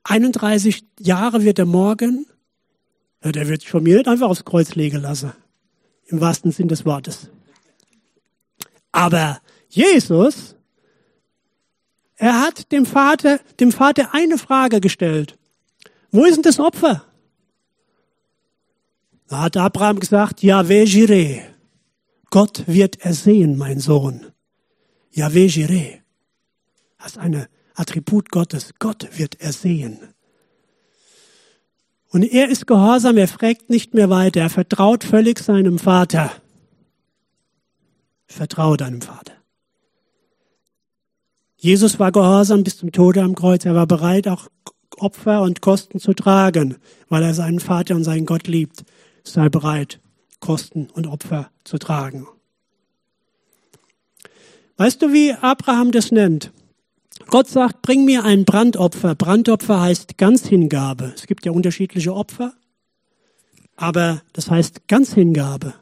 31 0.05 0.85
Jahre 1.01 1.45
wird 1.45 1.59
er 1.59 1.67
morgen, 1.67 2.27
ja, 3.25 3.33
der 3.33 3.49
wird 3.49 3.63
sich 3.63 3.71
von 3.71 3.83
mir 3.83 3.97
nicht 3.97 4.09
einfach 4.09 4.29
aufs 4.29 4.45
Kreuz 4.45 4.75
legen 4.75 5.03
lassen. 5.03 5.33
Im 6.07 6.21
wahrsten 6.21 6.53
Sinn 6.53 6.69
des 6.69 6.87
Wortes. 6.87 7.31
Aber 8.99 9.41
Jesus, 9.69 10.57
er 12.17 12.41
hat 12.41 12.73
dem 12.73 12.85
Vater, 12.85 13.39
dem 13.61 13.71
Vater 13.71 14.09
eine 14.13 14.39
Frage 14.39 14.81
gestellt. 14.81 15.39
Wo 16.11 16.25
ist 16.25 16.35
denn 16.35 16.43
das 16.43 16.59
Opfer? 16.59 17.05
Da 19.29 19.43
hat 19.43 19.57
Abraham 19.57 20.01
gesagt, 20.01 20.43
Yahweh 20.43 20.83
Jireh. 20.83 21.43
Gott 22.31 22.65
wird 22.67 23.01
ersehen, 23.01 23.57
mein 23.57 23.79
Sohn. 23.79 24.27
Yahweh 25.13 25.47
Jireh. 25.47 26.01
Das 26.99 27.13
ist 27.13 27.19
ein 27.19 27.47
Attribut 27.75 28.31
Gottes. 28.31 28.75
Gott 28.81 29.17
wird 29.17 29.41
ersehen. 29.41 30.01
Und 32.11 32.25
er 32.25 32.49
ist 32.49 32.67
gehorsam, 32.67 33.17
er 33.17 33.29
fragt 33.29 33.71
nicht 33.71 33.95
mehr 33.95 34.11
weiter, 34.11 34.41
er 34.41 34.51
vertraut 34.51 35.05
völlig 35.05 35.39
seinem 35.39 35.79
Vater. 35.79 36.33
Vertraue 38.29 38.77
deinem 38.77 39.01
Vater. 39.01 39.33
Jesus 41.57 41.99
war 41.99 42.13
gehorsam 42.13 42.63
bis 42.63 42.77
zum 42.77 42.93
Tode 42.93 43.23
am 43.23 43.35
Kreuz. 43.35 43.65
Er 43.65 43.75
war 43.75 43.87
bereit, 43.87 44.29
auch 44.29 44.49
Opfer 44.97 45.43
und 45.43 45.61
Kosten 45.61 45.99
zu 45.99 46.13
tragen, 46.13 46.77
weil 47.09 47.23
er 47.23 47.35
seinen 47.35 47.59
Vater 47.59 47.97
und 47.97 48.05
seinen 48.05 48.27
Gott 48.27 48.47
liebt. 48.47 48.85
Sei 49.25 49.49
bereit, 49.49 50.01
Kosten 50.39 50.89
und 50.93 51.07
Opfer 51.07 51.51
zu 51.65 51.79
tragen. 51.79 52.29
Weißt 54.77 55.03
du, 55.03 55.13
wie 55.13 55.33
Abraham 55.33 55.91
das 55.91 56.13
nennt? 56.13 56.53
Gott 57.27 57.49
sagt, 57.49 57.83
bring 57.83 58.05
mir 58.05 58.25
ein 58.25 58.45
Brandopfer. 58.45 59.15
Brandopfer 59.17 59.81
heißt 59.81 60.17
Ganzhingabe. 60.19 61.13
Es 61.17 61.27
gibt 61.27 61.45
ja 61.45 61.53
unterschiedliche 61.53 62.15
Opfer, 62.15 62.55
aber 63.75 64.23
das 64.33 64.51
heißt 64.51 64.87
Ganzhingabe. 64.87 65.75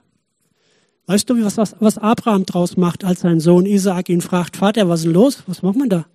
Weißt 1.07 1.31
du, 1.31 1.42
was, 1.45 1.77
was 1.79 1.99
Abraham 1.99 2.47
draus 2.47 2.77
macht, 2.77 3.05
als 3.05 3.21
sein 3.21 3.38
Sohn 3.38 3.64
Isaak 3.64 4.09
ihn 4.09 4.21
fragt, 4.21 4.57
Vater, 4.57 4.88
was 4.88 5.01
ist 5.01 5.12
los? 5.12 5.45
Was 5.47 5.62
macht 5.62 5.77
man 5.77 5.88
da? 5.88 6.07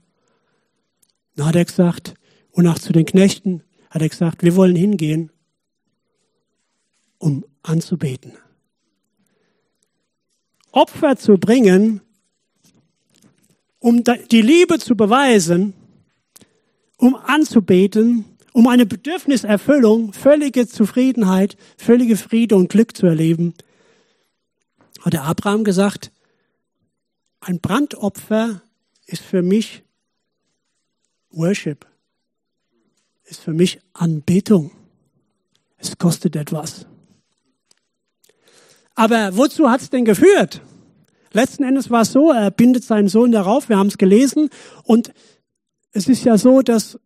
Dann 1.35 1.47
hat 1.47 1.55
er 1.55 1.65
gesagt, 1.65 2.13
und 2.51 2.67
auch 2.67 2.77
zu 2.77 2.91
den 2.91 3.05
Knechten 3.05 3.63
hat 3.89 4.01
er 4.01 4.09
gesagt, 4.09 4.43
wir 4.43 4.55
wollen 4.55 4.75
hingehen, 4.75 5.31
um 7.17 7.45
anzubeten. 7.63 8.33
Opfer 10.73 11.15
zu 11.15 11.37
bringen, 11.37 12.01
um 13.79 14.03
die 14.03 14.41
Liebe 14.41 14.77
zu 14.77 14.95
beweisen, 14.95 15.73
um 16.97 17.15
anzubeten, 17.15 18.25
um 18.53 18.67
eine 18.67 18.85
Bedürfniserfüllung, 18.85 20.11
völlige 20.13 20.67
Zufriedenheit, 20.67 21.55
völlige 21.77 22.17
Friede 22.17 22.55
und 22.55 22.69
Glück 22.69 22.95
zu 22.95 23.05
erleben, 23.05 23.53
hat 25.01 25.13
der 25.13 25.23
Abraham 25.23 25.63
gesagt, 25.63 26.11
ein 27.39 27.59
Brandopfer 27.59 28.61
ist 29.05 29.21
für 29.21 29.41
mich 29.41 29.83
Worship, 31.31 31.85
ist 33.23 33.41
für 33.41 33.53
mich 33.53 33.79
Anbetung. 33.93 34.71
Es 35.77 35.97
kostet 35.97 36.35
etwas. 36.35 36.85
Aber 38.95 39.35
wozu 39.35 39.69
hat 39.69 39.81
es 39.81 39.89
denn 39.89 40.05
geführt? 40.05 40.61
Letzten 41.31 41.63
Endes 41.63 41.89
war 41.89 42.01
es 42.01 42.11
so, 42.11 42.31
er 42.31 42.51
bindet 42.51 42.83
seinen 42.83 43.07
Sohn 43.07 43.31
darauf, 43.31 43.69
wir 43.69 43.77
haben 43.77 43.87
es 43.87 43.97
gelesen, 43.97 44.49
und 44.83 45.13
es 45.93 46.07
ist 46.07 46.23
ja 46.23 46.37
so, 46.37 46.61
dass 46.61 46.99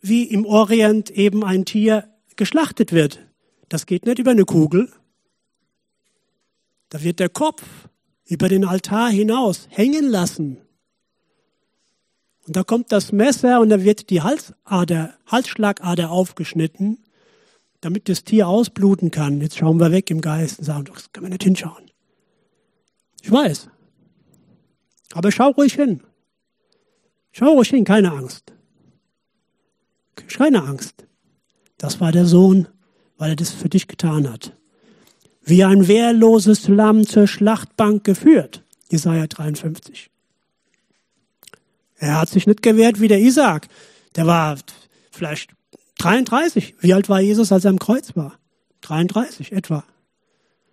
wie 0.00 0.24
im 0.24 0.44
Orient 0.44 1.10
eben 1.10 1.44
ein 1.44 1.64
Tier 1.64 2.08
geschlachtet 2.36 2.92
wird. 2.92 3.20
Das 3.68 3.86
geht 3.86 4.06
nicht 4.06 4.18
über 4.18 4.32
eine 4.32 4.44
Kugel, 4.44 4.90
da 6.90 7.02
wird 7.02 7.20
der 7.20 7.28
Kopf 7.28 7.62
über 8.26 8.48
den 8.48 8.64
Altar 8.64 9.10
hinaus 9.10 9.66
hängen 9.70 10.08
lassen. 10.08 10.58
Und 12.46 12.56
da 12.56 12.64
kommt 12.64 12.92
das 12.92 13.12
Messer 13.12 13.60
und 13.60 13.70
da 13.70 13.82
wird 13.82 14.10
die 14.10 14.22
Halsader, 14.22 15.14
Halsschlagader 15.26 16.10
aufgeschnitten, 16.10 17.04
damit 17.80 18.08
das 18.08 18.24
Tier 18.24 18.48
ausbluten 18.48 19.10
kann. 19.10 19.40
Jetzt 19.40 19.56
schauen 19.56 19.78
wir 19.78 19.92
weg 19.92 20.10
im 20.10 20.20
Geist 20.20 20.58
und 20.58 20.64
sagen, 20.64 20.84
das 20.92 21.12
kann 21.12 21.22
man 21.22 21.32
nicht 21.32 21.44
hinschauen. 21.44 21.90
Ich 23.22 23.30
weiß. 23.30 23.68
Aber 25.14 25.30
schau 25.30 25.50
ruhig 25.50 25.74
hin. 25.74 26.02
Schau 27.32 27.52
ruhig 27.52 27.70
hin, 27.70 27.84
keine 27.84 28.12
Angst. 28.12 28.52
Keine 30.16 30.62
Angst. 30.62 31.06
Das 31.78 32.00
war 32.00 32.12
der 32.12 32.26
Sohn, 32.26 32.68
weil 33.16 33.30
er 33.30 33.36
das 33.36 33.50
für 33.50 33.68
dich 33.68 33.86
getan 33.86 34.30
hat 34.30 34.56
wie 35.42 35.64
ein 35.64 35.88
wehrloses 35.88 36.68
Lamm 36.68 37.06
zur 37.06 37.26
Schlachtbank 37.26 38.04
geführt. 38.04 38.62
Jesaja 38.90 39.26
53. 39.26 40.10
Er 41.98 42.20
hat 42.20 42.30
sich 42.30 42.46
nicht 42.46 42.62
gewehrt 42.62 43.00
wie 43.00 43.08
der 43.08 43.20
Isaac. 43.20 43.68
Der 44.16 44.26
war 44.26 44.56
vielleicht 45.10 45.50
33. 45.98 46.74
Wie 46.80 46.94
alt 46.94 47.08
war 47.08 47.20
Jesus, 47.20 47.52
als 47.52 47.64
er 47.64 47.70
am 47.70 47.78
Kreuz 47.78 48.16
war? 48.16 48.38
33 48.80 49.52
etwa. 49.52 49.84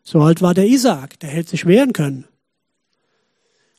So 0.04 0.22
alt 0.22 0.42
war 0.42 0.54
der 0.54 0.68
Isaac. 0.68 1.20
Der 1.20 1.30
hätte 1.30 1.52
sich 1.52 1.66
wehren 1.66 1.94
können. 1.94 2.26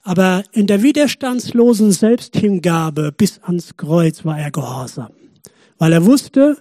Aber 0.03 0.45
in 0.53 0.67
der 0.67 0.83
widerstandslosen 0.83 1.93
Selbsthingabe 1.93 3.13
bis 3.13 3.41
ans 3.43 3.77
Kreuz 3.77 4.25
war 4.25 4.39
er 4.39 4.51
gehorsam. 4.51 5.13
Weil 5.79 5.93
er 5.93 6.05
wusste, 6.05 6.57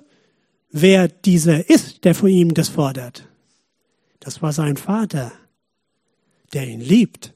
wer 0.72 1.08
dieser 1.08 1.70
ist, 1.70 2.04
der 2.06 2.16
von 2.16 2.30
ihm 2.30 2.54
das 2.54 2.70
fordert. 2.70 3.28
Das 4.28 4.42
war 4.42 4.52
sein 4.52 4.76
Vater, 4.76 5.32
der 6.52 6.68
ihn 6.68 6.82
liebt. 6.82 7.34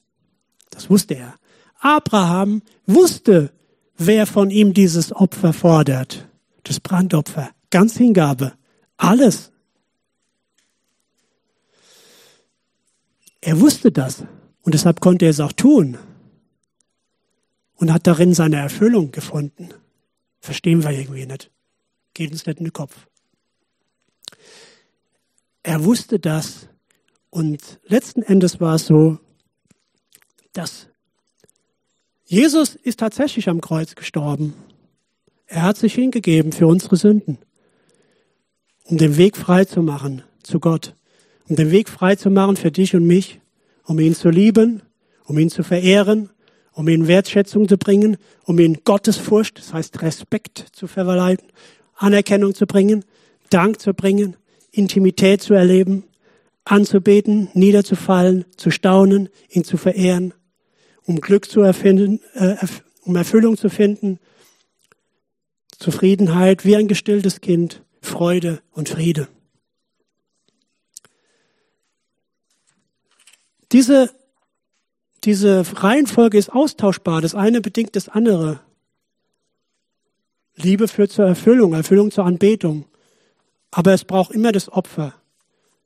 Das 0.71 0.89
wusste 0.89 1.13
er. 1.13 1.35
Abraham 1.79 2.63
wusste, 2.85 3.53
wer 3.95 4.27
von 4.27 4.49
ihm 4.49 4.73
dieses 4.73 5.13
Opfer 5.13 5.53
fordert. 5.53 6.27
Das 6.63 6.81
Brandopfer. 6.81 7.51
Ganz 7.69 7.95
Hingabe. 7.95 8.51
Alles. 8.97 9.53
Er 13.39 13.61
wusste 13.61 13.93
das. 13.93 14.25
Und 14.61 14.73
deshalb 14.73 14.99
konnte 14.99 15.23
er 15.23 15.31
es 15.31 15.39
auch 15.39 15.53
tun. 15.53 15.97
Und 17.75 17.93
hat 17.93 18.05
darin 18.05 18.33
seine 18.33 18.57
Erfüllung 18.57 19.13
gefunden. 19.13 19.69
Verstehen 20.41 20.83
wir 20.83 20.91
irgendwie 20.91 21.25
nicht. 21.25 21.51
Geht 22.13 22.33
uns 22.33 22.45
nicht 22.45 22.59
in 22.59 22.65
den 22.65 22.73
Kopf. 22.73 23.07
Er 25.63 25.85
wusste 25.85 26.19
das 26.19 26.67
und 27.31 27.79
letzten 27.85 28.21
Endes 28.21 28.59
war 28.59 28.75
es 28.75 28.85
so, 28.85 29.17
dass 30.53 30.87
Jesus 32.25 32.75
ist 32.75 32.99
tatsächlich 32.99 33.49
am 33.49 33.61
Kreuz 33.61 33.95
gestorben. 33.95 34.53
Er 35.47 35.63
hat 35.63 35.77
sich 35.77 35.95
hingegeben 35.95 36.51
für 36.51 36.67
unsere 36.67 36.97
Sünden, 36.97 37.37
um 38.83 38.97
den 38.97 39.17
Weg 39.17 39.35
frei 39.35 39.65
zu 39.65 39.81
machen 39.81 40.23
zu 40.43 40.59
Gott, 40.59 40.95
um 41.47 41.55
den 41.55 41.71
Weg 41.71 41.89
frei 41.89 42.15
zu 42.15 42.29
machen 42.29 42.57
für 42.57 42.71
dich 42.71 42.95
und 42.95 43.07
mich, 43.07 43.39
um 43.85 43.99
ihn 43.99 44.13
zu 44.15 44.29
lieben, 44.29 44.81
um 45.25 45.37
ihn 45.37 45.49
zu 45.49 45.63
verehren, 45.63 46.29
um 46.73 46.87
ihn 46.87 47.07
Wertschätzung 47.07 47.67
zu 47.67 47.77
bringen, 47.77 48.17
um 48.43 48.59
ihn 48.59 48.79
Gottesfurcht, 48.83 49.57
das 49.57 49.73
heißt 49.73 50.01
Respekt 50.01 50.65
zu 50.73 50.87
verleihen, 50.87 51.39
Anerkennung 51.95 52.55
zu 52.55 52.65
bringen, 52.65 53.05
Dank 53.49 53.79
zu 53.79 53.93
bringen, 53.93 54.35
Intimität 54.71 55.41
zu 55.41 55.53
erleben, 55.53 56.05
anzubeten, 56.63 57.49
niederzufallen, 57.53 58.45
zu 58.55 58.71
staunen, 58.71 59.29
ihn 59.49 59.63
zu 59.63 59.77
verehren, 59.77 60.33
um 61.05 61.21
Glück 61.21 61.49
zu 61.49 61.61
erfinden, 61.61 62.21
äh, 62.33 62.55
um 63.03 63.15
Erfüllung 63.15 63.57
zu 63.57 63.69
finden, 63.69 64.19
Zufriedenheit 65.79 66.63
wie 66.63 66.75
ein 66.75 66.87
gestilltes 66.87 67.41
Kind, 67.41 67.83
Freude 68.01 68.61
und 68.71 68.89
Friede. 68.89 69.27
Diese, 73.71 74.11
diese 75.23 75.63
Reihenfolge 75.81 76.37
ist 76.37 76.51
austauschbar. 76.51 77.21
Das 77.21 77.35
eine 77.35 77.61
bedingt 77.61 77.95
das 77.95 78.09
andere. 78.09 78.59
Liebe 80.55 80.87
führt 80.87 81.11
zur 81.11 81.25
Erfüllung, 81.25 81.73
Erfüllung 81.73 82.11
zur 82.11 82.25
Anbetung. 82.25 82.85
Aber 83.71 83.93
es 83.93 84.03
braucht 84.03 84.31
immer 84.31 84.51
das 84.51 84.69
Opfer. 84.69 85.20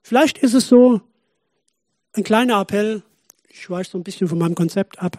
Vielleicht 0.07 0.37
ist 0.37 0.53
es 0.53 0.67
so 0.67 1.01
ein 2.13 2.23
kleiner 2.23 2.61
Appell. 2.61 3.01
Ich 3.49 3.67
weiche 3.71 3.89
so 3.89 3.97
ein 3.97 4.03
bisschen 4.03 4.27
von 4.27 4.37
meinem 4.37 4.53
Konzept 4.53 4.99
ab. 4.99 5.17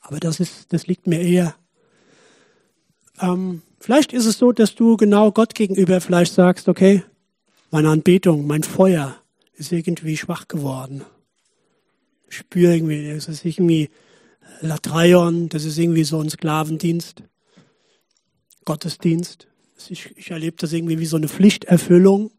Aber 0.00 0.20
das, 0.20 0.38
ist, 0.38 0.72
das 0.72 0.86
liegt 0.86 1.08
mir 1.08 1.20
eher. 1.20 1.56
Ähm, 3.20 3.62
vielleicht 3.80 4.12
ist 4.12 4.26
es 4.26 4.38
so, 4.38 4.52
dass 4.52 4.76
du 4.76 4.96
genau 4.96 5.32
Gott 5.32 5.56
gegenüber 5.56 6.00
vielleicht 6.00 6.34
sagst, 6.34 6.68
okay, 6.68 7.02
meine 7.72 7.88
Anbetung, 7.88 8.46
mein 8.46 8.62
Feuer 8.62 9.16
ist 9.54 9.72
irgendwie 9.72 10.16
schwach 10.16 10.46
geworden. 10.46 11.02
Ich 12.30 12.36
spüre 12.36 12.76
irgendwie, 12.76 13.12
das 13.12 13.26
ist 13.26 13.44
irgendwie 13.44 13.90
Latreion, 14.60 15.48
das 15.48 15.64
ist 15.64 15.78
irgendwie 15.78 16.04
so 16.04 16.20
ein 16.20 16.30
Sklavendienst, 16.30 17.24
Gottesdienst. 18.64 19.48
Ich, 19.88 20.16
ich 20.16 20.30
erlebe 20.30 20.58
das 20.58 20.72
irgendwie 20.72 21.00
wie 21.00 21.06
so 21.06 21.16
eine 21.16 21.26
Pflichterfüllung 21.26 22.30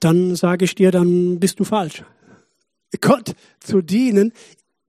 dann 0.00 0.36
sage 0.36 0.64
ich 0.64 0.74
dir, 0.74 0.90
dann 0.90 1.40
bist 1.40 1.60
du 1.60 1.64
falsch. 1.64 2.04
Gott 3.00 3.34
zu 3.60 3.82
dienen, 3.82 4.32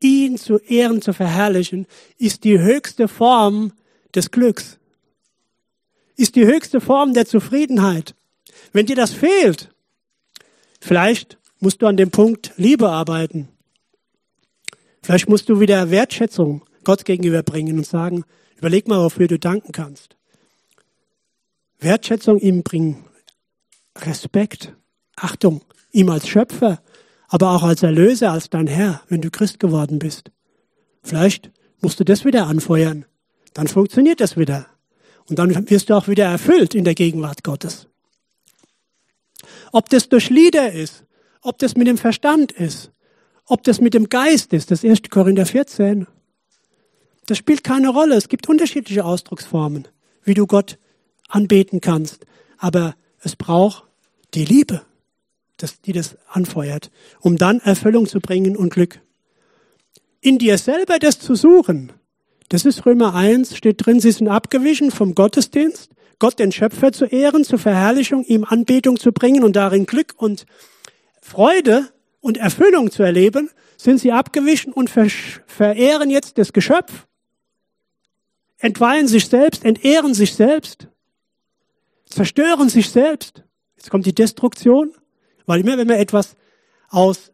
ihn 0.02 0.38
zu 0.38 0.58
ehren, 0.60 1.02
zu 1.02 1.14
verherrlichen, 1.14 1.88
ist 2.18 2.44
die 2.44 2.60
höchste 2.60 3.08
Form 3.08 3.74
des 4.14 4.32
Glücks, 4.32 4.80
ist 6.16 6.36
die 6.36 6.46
höchste 6.46 6.82
Form 6.82 7.14
der 7.14 7.26
Zufriedenheit. 7.26 8.16
Wenn 8.74 8.86
dir 8.86 8.96
das 8.96 9.14
fehlt, 9.14 9.70
vielleicht 10.80 11.38
musst 11.60 11.82
du 11.82 11.88
an 11.88 11.98
dem 11.98 12.12
Punkt 12.12 12.54
Liebe 12.58 12.90
arbeiten. 12.90 13.50
Vielleicht 15.02 15.30
musst 15.30 15.50
du 15.50 15.60
wieder 15.60 15.90
Wertschätzung 15.90 16.64
Gott 16.84 17.06
gegenüber 17.06 17.44
bringen 17.44 17.78
und 17.78 17.86
sagen, 17.86 18.24
überleg 18.58 18.88
mal, 18.88 19.04
wofür 19.04 19.28
du 19.28 19.40
danken 19.40 19.72
kannst. 19.72 20.16
Wertschätzung 21.80 22.40
ihm 22.40 22.64
bringen, 22.64 23.06
Respekt, 23.96 24.74
Achtung, 25.18 25.62
ihm 25.92 26.10
als 26.10 26.28
Schöpfer, 26.28 26.80
aber 27.28 27.52
auch 27.52 27.64
als 27.64 27.84
Erlöser, 27.84 28.32
als 28.32 28.50
dein 28.50 28.68
Herr, 28.68 29.02
wenn 29.10 29.22
du 29.22 29.30
Christ 29.30 29.60
geworden 29.60 30.00
bist. 30.00 30.32
Vielleicht 31.04 31.52
musst 31.82 32.00
du 32.00 32.06
das 32.06 32.24
wieder 32.24 32.48
anfeuern. 32.48 33.06
Dann 33.54 33.68
funktioniert 33.68 34.22
das 34.22 34.38
wieder. 34.38 34.68
Und 35.28 35.40
dann 35.40 35.70
wirst 35.70 35.90
du 35.90 35.96
auch 35.96 36.08
wieder 36.08 36.26
erfüllt 36.26 36.74
in 36.74 36.86
der 36.86 36.96
Gegenwart 36.96 37.44
Gottes. 37.44 37.88
Ob 39.72 39.90
das 39.90 40.08
durch 40.08 40.30
Lieder 40.30 40.72
ist, 40.72 41.04
ob 41.42 41.58
das 41.58 41.76
mit 41.76 41.88
dem 41.88 41.98
Verstand 41.98 42.52
ist, 42.52 42.92
ob 43.46 43.64
das 43.64 43.82
mit 43.82 43.94
dem 43.94 44.10
Geist 44.10 44.54
ist, 44.54 44.72
das 44.72 44.84
1. 44.84 45.04
Korinther 45.10 45.46
14, 45.46 46.08
das 47.26 47.38
spielt 47.38 47.64
keine 47.64 47.90
Rolle. 47.90 48.16
Es 48.16 48.30
gibt 48.30 48.48
unterschiedliche 48.48 49.04
Ausdrucksformen, 49.04 49.88
wie 50.24 50.34
du 50.34 50.48
Gott 50.48 50.78
anbeten 51.28 51.82
kannst. 51.82 52.26
Aber 52.58 52.96
es 53.20 53.36
braucht 53.36 53.84
die 54.34 54.46
Liebe, 54.46 54.82
das, 55.58 55.82
die 55.82 55.94
das 55.94 56.18
anfeuert, 56.28 56.92
um 57.20 57.38
dann 57.38 57.60
Erfüllung 57.60 58.08
zu 58.08 58.20
bringen 58.20 58.56
und 58.56 58.72
Glück. 58.72 59.02
In 60.22 60.38
dir 60.38 60.58
selber 60.58 61.00
das 61.00 61.20
zu 61.20 61.36
suchen, 61.36 61.92
das 62.50 62.66
ist 62.66 62.86
Römer 62.86 63.14
1, 63.14 63.58
steht 63.58 63.86
drin, 63.86 64.00
sie 64.00 64.12
sind 64.12 64.30
abgewichen 64.30 64.92
vom 64.92 65.16
Gottesdienst, 65.16 65.92
Gott 66.20 66.40
den 66.40 66.52
Schöpfer 66.52 66.92
zu 66.92 67.06
ehren, 67.06 67.44
zur 67.44 67.60
Verherrlichung, 67.60 68.24
ihm 68.24 68.44
Anbetung 68.44 68.98
zu 68.98 69.12
bringen 69.12 69.44
und 69.44 69.56
darin 69.56 69.86
Glück 69.86 70.16
und 70.18 70.46
Freude 71.22 71.90
und 72.22 72.38
Erfüllung 72.38 72.90
zu 72.90 73.04
erleben, 73.04 73.50
sind 73.78 74.00
sie 74.00 74.12
abgewichen 74.12 74.74
und 74.74 74.90
verehren 74.90 76.10
jetzt 76.10 76.38
das 76.38 76.54
Geschöpf, 76.54 77.06
entweihen 78.58 79.08
sich 79.08 79.28
selbst, 79.28 79.64
entehren 79.64 80.14
sich 80.14 80.34
selbst, 80.34 80.88
zerstören 82.06 82.70
sich 82.70 82.90
selbst. 82.90 83.44
Jetzt 83.76 83.92
kommt 83.92 84.06
die 84.06 84.16
Destruktion, 84.16 84.94
weil 85.48 85.62
immer 85.62 85.78
wenn 85.78 85.90
wir 85.90 85.98
etwas 85.98 86.36
aus 86.90 87.32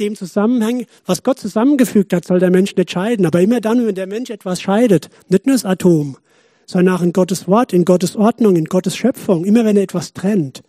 dem 0.00 0.16
Zusammenhang, 0.16 0.86
was 1.04 1.22
Gott 1.22 1.38
zusammengefügt 1.38 2.12
hat, 2.12 2.24
soll 2.24 2.38
der 2.38 2.50
Mensch 2.50 2.74
nicht 2.76 2.90
scheiden. 2.90 3.26
Aber 3.26 3.40
immer 3.40 3.60
dann, 3.60 3.86
wenn 3.86 3.94
der 3.94 4.06
Mensch 4.06 4.30
etwas 4.30 4.62
scheidet, 4.62 5.10
nicht 5.28 5.46
nur 5.46 5.56
das 5.56 5.64
Atom, 5.64 6.16
sondern 6.66 6.94
auch 6.96 7.02
in 7.02 7.12
Gottes 7.12 7.48
Wort, 7.48 7.72
in 7.72 7.84
Gottes 7.84 8.16
Ordnung, 8.16 8.56
in 8.56 8.66
Gottes 8.66 8.96
Schöpfung, 8.96 9.44
immer 9.44 9.64
wenn 9.64 9.76
er 9.76 9.82
etwas 9.82 10.12
trennt, 10.14 10.62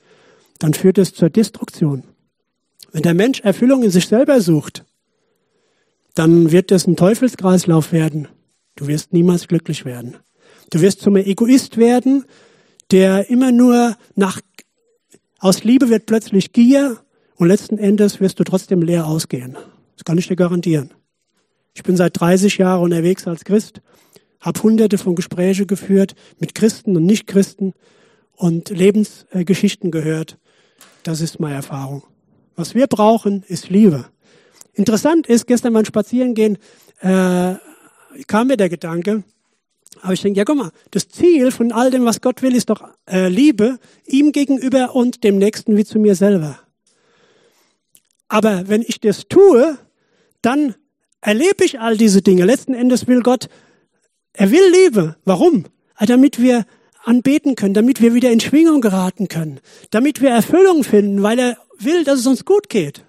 dann 0.57 0.73
führt 0.73 0.97
es 0.97 1.13
zur 1.13 1.29
Destruktion. 1.29 2.03
Wenn 2.91 3.03
der 3.03 3.13
Mensch 3.13 3.41
Erfüllung 3.41 3.83
in 3.83 3.91
sich 3.91 4.07
selber 4.07 4.41
sucht, 4.41 4.83
dann 6.15 6.51
wird 6.51 6.71
es 6.71 6.87
ein 6.87 6.95
Teufelskreislauf 6.95 7.91
werden. 7.91 8.27
Du 8.75 8.87
wirst 8.87 9.13
niemals 9.13 9.47
glücklich 9.47 9.85
werden. 9.85 10.17
Du 10.71 10.81
wirst 10.81 11.01
zum 11.01 11.15
Egoist 11.15 11.77
werden, 11.77 12.25
der 12.91 13.29
immer 13.29 13.51
nur 13.51 13.95
nach, 14.15 14.41
aus 15.39 15.63
Liebe 15.63 15.89
wird 15.89 16.05
plötzlich 16.05 16.53
Gier 16.53 16.97
und 17.35 17.47
letzten 17.47 17.77
Endes 17.77 18.19
wirst 18.19 18.39
du 18.39 18.43
trotzdem 18.43 18.81
leer 18.81 19.07
ausgehen. 19.07 19.57
Das 19.95 20.03
kann 20.03 20.17
ich 20.17 20.27
dir 20.27 20.35
garantieren. 20.35 20.91
Ich 21.73 21.83
bin 21.83 21.95
seit 21.95 22.19
30 22.19 22.57
Jahren 22.57 22.83
unterwegs 22.83 23.27
als 23.27 23.45
Christ, 23.45 23.81
habe 24.41 24.61
hunderte 24.61 24.97
von 24.97 25.15
Gesprächen 25.15 25.67
geführt 25.67 26.15
mit 26.39 26.55
Christen 26.55 26.95
und 26.97 27.05
Nichtchristen 27.05 27.73
und 28.35 28.69
Lebensgeschichten 28.69 29.91
gehört. 29.91 30.37
Das 31.03 31.21
ist 31.21 31.39
meine 31.39 31.55
Erfahrung. 31.55 32.03
Was 32.55 32.75
wir 32.75 32.87
brauchen, 32.87 33.43
ist 33.47 33.69
Liebe. 33.69 34.05
Interessant 34.73 35.27
ist, 35.27 35.47
gestern 35.47 35.73
beim 35.73 35.85
Spazierengehen 35.85 36.57
äh, 36.99 37.55
kam 38.27 38.47
mir 38.47 38.57
der 38.57 38.69
Gedanke, 38.69 39.23
aber 40.01 40.13
ich 40.13 40.21
denke, 40.21 40.37
ja 40.37 40.45
guck 40.45 40.57
mal, 40.57 40.71
das 40.91 41.09
Ziel 41.09 41.51
von 41.51 41.71
all 41.71 41.91
dem, 41.91 42.05
was 42.05 42.21
Gott 42.21 42.41
will, 42.41 42.55
ist 42.55 42.69
doch 42.69 42.83
äh, 43.09 43.27
Liebe 43.27 43.79
ihm 44.05 44.31
gegenüber 44.31 44.95
und 44.95 45.23
dem 45.23 45.37
Nächsten 45.37 45.75
wie 45.75 45.85
zu 45.85 45.99
mir 45.99 46.15
selber. 46.15 46.59
Aber 48.27 48.67
wenn 48.67 48.83
ich 48.83 48.99
das 48.99 49.27
tue, 49.27 49.77
dann 50.41 50.75
erlebe 51.21 51.65
ich 51.65 51.79
all 51.79 51.97
diese 51.97 52.21
Dinge. 52.21 52.45
Letzten 52.45 52.73
Endes 52.73 53.07
will 53.07 53.21
Gott, 53.21 53.49
er 54.33 54.51
will 54.51 54.71
Liebe. 54.71 55.17
Warum? 55.25 55.65
Ah, 55.95 56.05
damit 56.05 56.39
wir 56.39 56.65
anbeten 57.03 57.55
können, 57.55 57.73
damit 57.73 58.01
wir 58.01 58.13
wieder 58.13 58.31
in 58.31 58.39
Schwingung 58.39 58.81
geraten 58.81 59.27
können, 59.27 59.59
damit 59.89 60.21
wir 60.21 60.29
Erfüllung 60.29 60.83
finden, 60.83 61.23
weil 61.23 61.39
er 61.39 61.57
will, 61.77 62.03
dass 62.03 62.19
es 62.19 62.27
uns 62.27 62.45
gut 62.45 62.69
geht. 62.69 63.03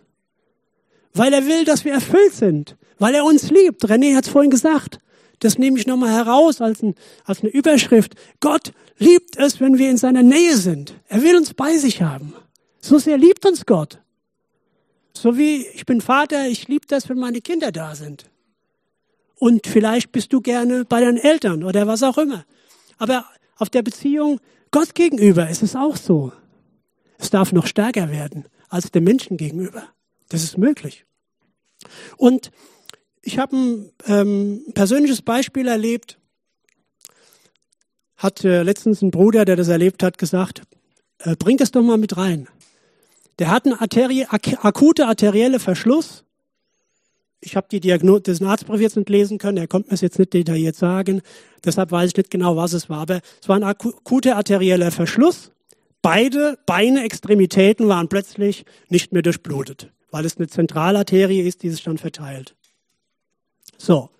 Weil 1.12 1.32
er 1.32 1.46
will, 1.46 1.64
dass 1.64 1.84
wir 1.84 1.92
erfüllt 1.92 2.32
sind, 2.32 2.76
weil 2.98 3.14
er 3.14 3.24
uns 3.24 3.50
liebt. 3.50 3.84
René 3.84 4.16
hat 4.16 4.24
es 4.24 4.30
vorhin 4.30 4.50
gesagt. 4.50 5.00
Das 5.40 5.58
nehme 5.58 5.78
ich 5.78 5.86
nochmal 5.86 6.12
heraus 6.12 6.60
als, 6.60 6.82
ein, 6.82 6.94
als 7.24 7.40
eine 7.40 7.50
Überschrift. 7.50 8.14
Gott 8.40 8.72
liebt 8.98 9.36
es, 9.36 9.60
wenn 9.60 9.78
wir 9.78 9.90
in 9.90 9.96
seiner 9.96 10.22
Nähe 10.22 10.56
sind. 10.56 10.94
Er 11.08 11.22
will 11.22 11.36
uns 11.36 11.54
bei 11.54 11.76
sich 11.76 12.02
haben. 12.02 12.34
So 12.80 12.98
sehr 12.98 13.18
liebt 13.18 13.44
uns 13.44 13.66
Gott. 13.66 13.98
So 15.12 15.36
wie 15.36 15.66
ich 15.66 15.86
bin 15.86 16.00
Vater, 16.00 16.46
ich 16.46 16.68
liebe 16.68 16.86
das, 16.86 17.08
wenn 17.08 17.18
meine 17.18 17.40
Kinder 17.40 17.72
da 17.72 17.94
sind. 17.94 18.30
Und 19.36 19.66
vielleicht 19.66 20.12
bist 20.12 20.32
du 20.32 20.40
gerne 20.40 20.84
bei 20.84 21.00
deinen 21.00 21.16
Eltern 21.16 21.64
oder 21.64 21.86
was 21.86 22.02
auch 22.02 22.18
immer. 22.18 22.44
Aber 22.98 23.24
auf 23.56 23.70
der 23.70 23.82
Beziehung 23.82 24.40
Gott 24.70 24.94
gegenüber 24.94 25.48
ist 25.48 25.62
es 25.62 25.74
auch 25.74 25.96
so. 25.96 26.32
Es 27.18 27.30
darf 27.30 27.52
noch 27.52 27.66
stärker 27.66 28.10
werden 28.10 28.44
als 28.68 28.90
dem 28.90 29.04
Menschen 29.04 29.36
gegenüber. 29.36 29.84
Das 30.28 30.44
ist 30.44 30.58
möglich. 30.58 31.06
Und 32.16 32.50
ich 33.22 33.38
habe 33.38 33.56
ein 33.56 33.92
ähm, 34.06 34.64
persönliches 34.74 35.22
Beispiel 35.22 35.68
erlebt. 35.68 36.18
Hat 38.16 38.44
äh, 38.44 38.62
letztens 38.62 39.02
ein 39.02 39.10
Bruder, 39.10 39.44
der 39.44 39.56
das 39.56 39.68
erlebt 39.68 40.02
hat, 40.02 40.18
gesagt, 40.18 40.62
äh, 41.18 41.36
bring 41.36 41.56
das 41.56 41.70
doch 41.70 41.82
mal 41.82 41.98
mit 41.98 42.16
rein. 42.16 42.48
Der 43.38 43.50
hat 43.50 43.64
einen 43.64 43.74
Arterie, 43.74 44.26
ak 44.28 44.64
akute 44.64 45.06
arterielle 45.06 45.58
Verschluss. 45.58 46.24
Ich 47.40 47.56
habe 47.56 47.68
die 47.70 47.80
Diagnose 47.80 48.22
des 48.22 48.42
Arztbrief 48.42 48.82
jetzt 48.82 48.96
nicht 48.96 49.08
lesen 49.08 49.38
können, 49.38 49.56
er 49.56 49.66
konnte 49.66 49.88
mir 49.88 49.94
es 49.94 50.02
jetzt 50.02 50.18
nicht 50.18 50.34
detailliert 50.34 50.76
sagen. 50.76 51.22
Deshalb 51.64 51.90
weiß 51.90 52.10
ich 52.10 52.16
nicht 52.16 52.30
genau, 52.30 52.56
was 52.56 52.74
es 52.74 52.90
war. 52.90 53.00
Aber 53.00 53.20
es 53.40 53.48
war 53.48 53.56
ein 53.56 53.64
akuter 53.64 54.36
arterieller 54.36 54.90
Verschluss. 54.90 55.50
Beide 56.02 56.58
Beine, 56.66 57.02
Extremitäten 57.04 57.88
waren 57.88 58.08
plötzlich 58.08 58.66
nicht 58.88 59.12
mehr 59.12 59.22
durchblutet, 59.22 59.90
weil 60.10 60.26
es 60.26 60.36
eine 60.36 60.48
Zentralarterie 60.48 61.40
ist, 61.40 61.62
die 61.62 61.70
sich 61.70 61.82
dann 61.82 61.98
verteilt. 61.98 62.54
So. 63.80 64.10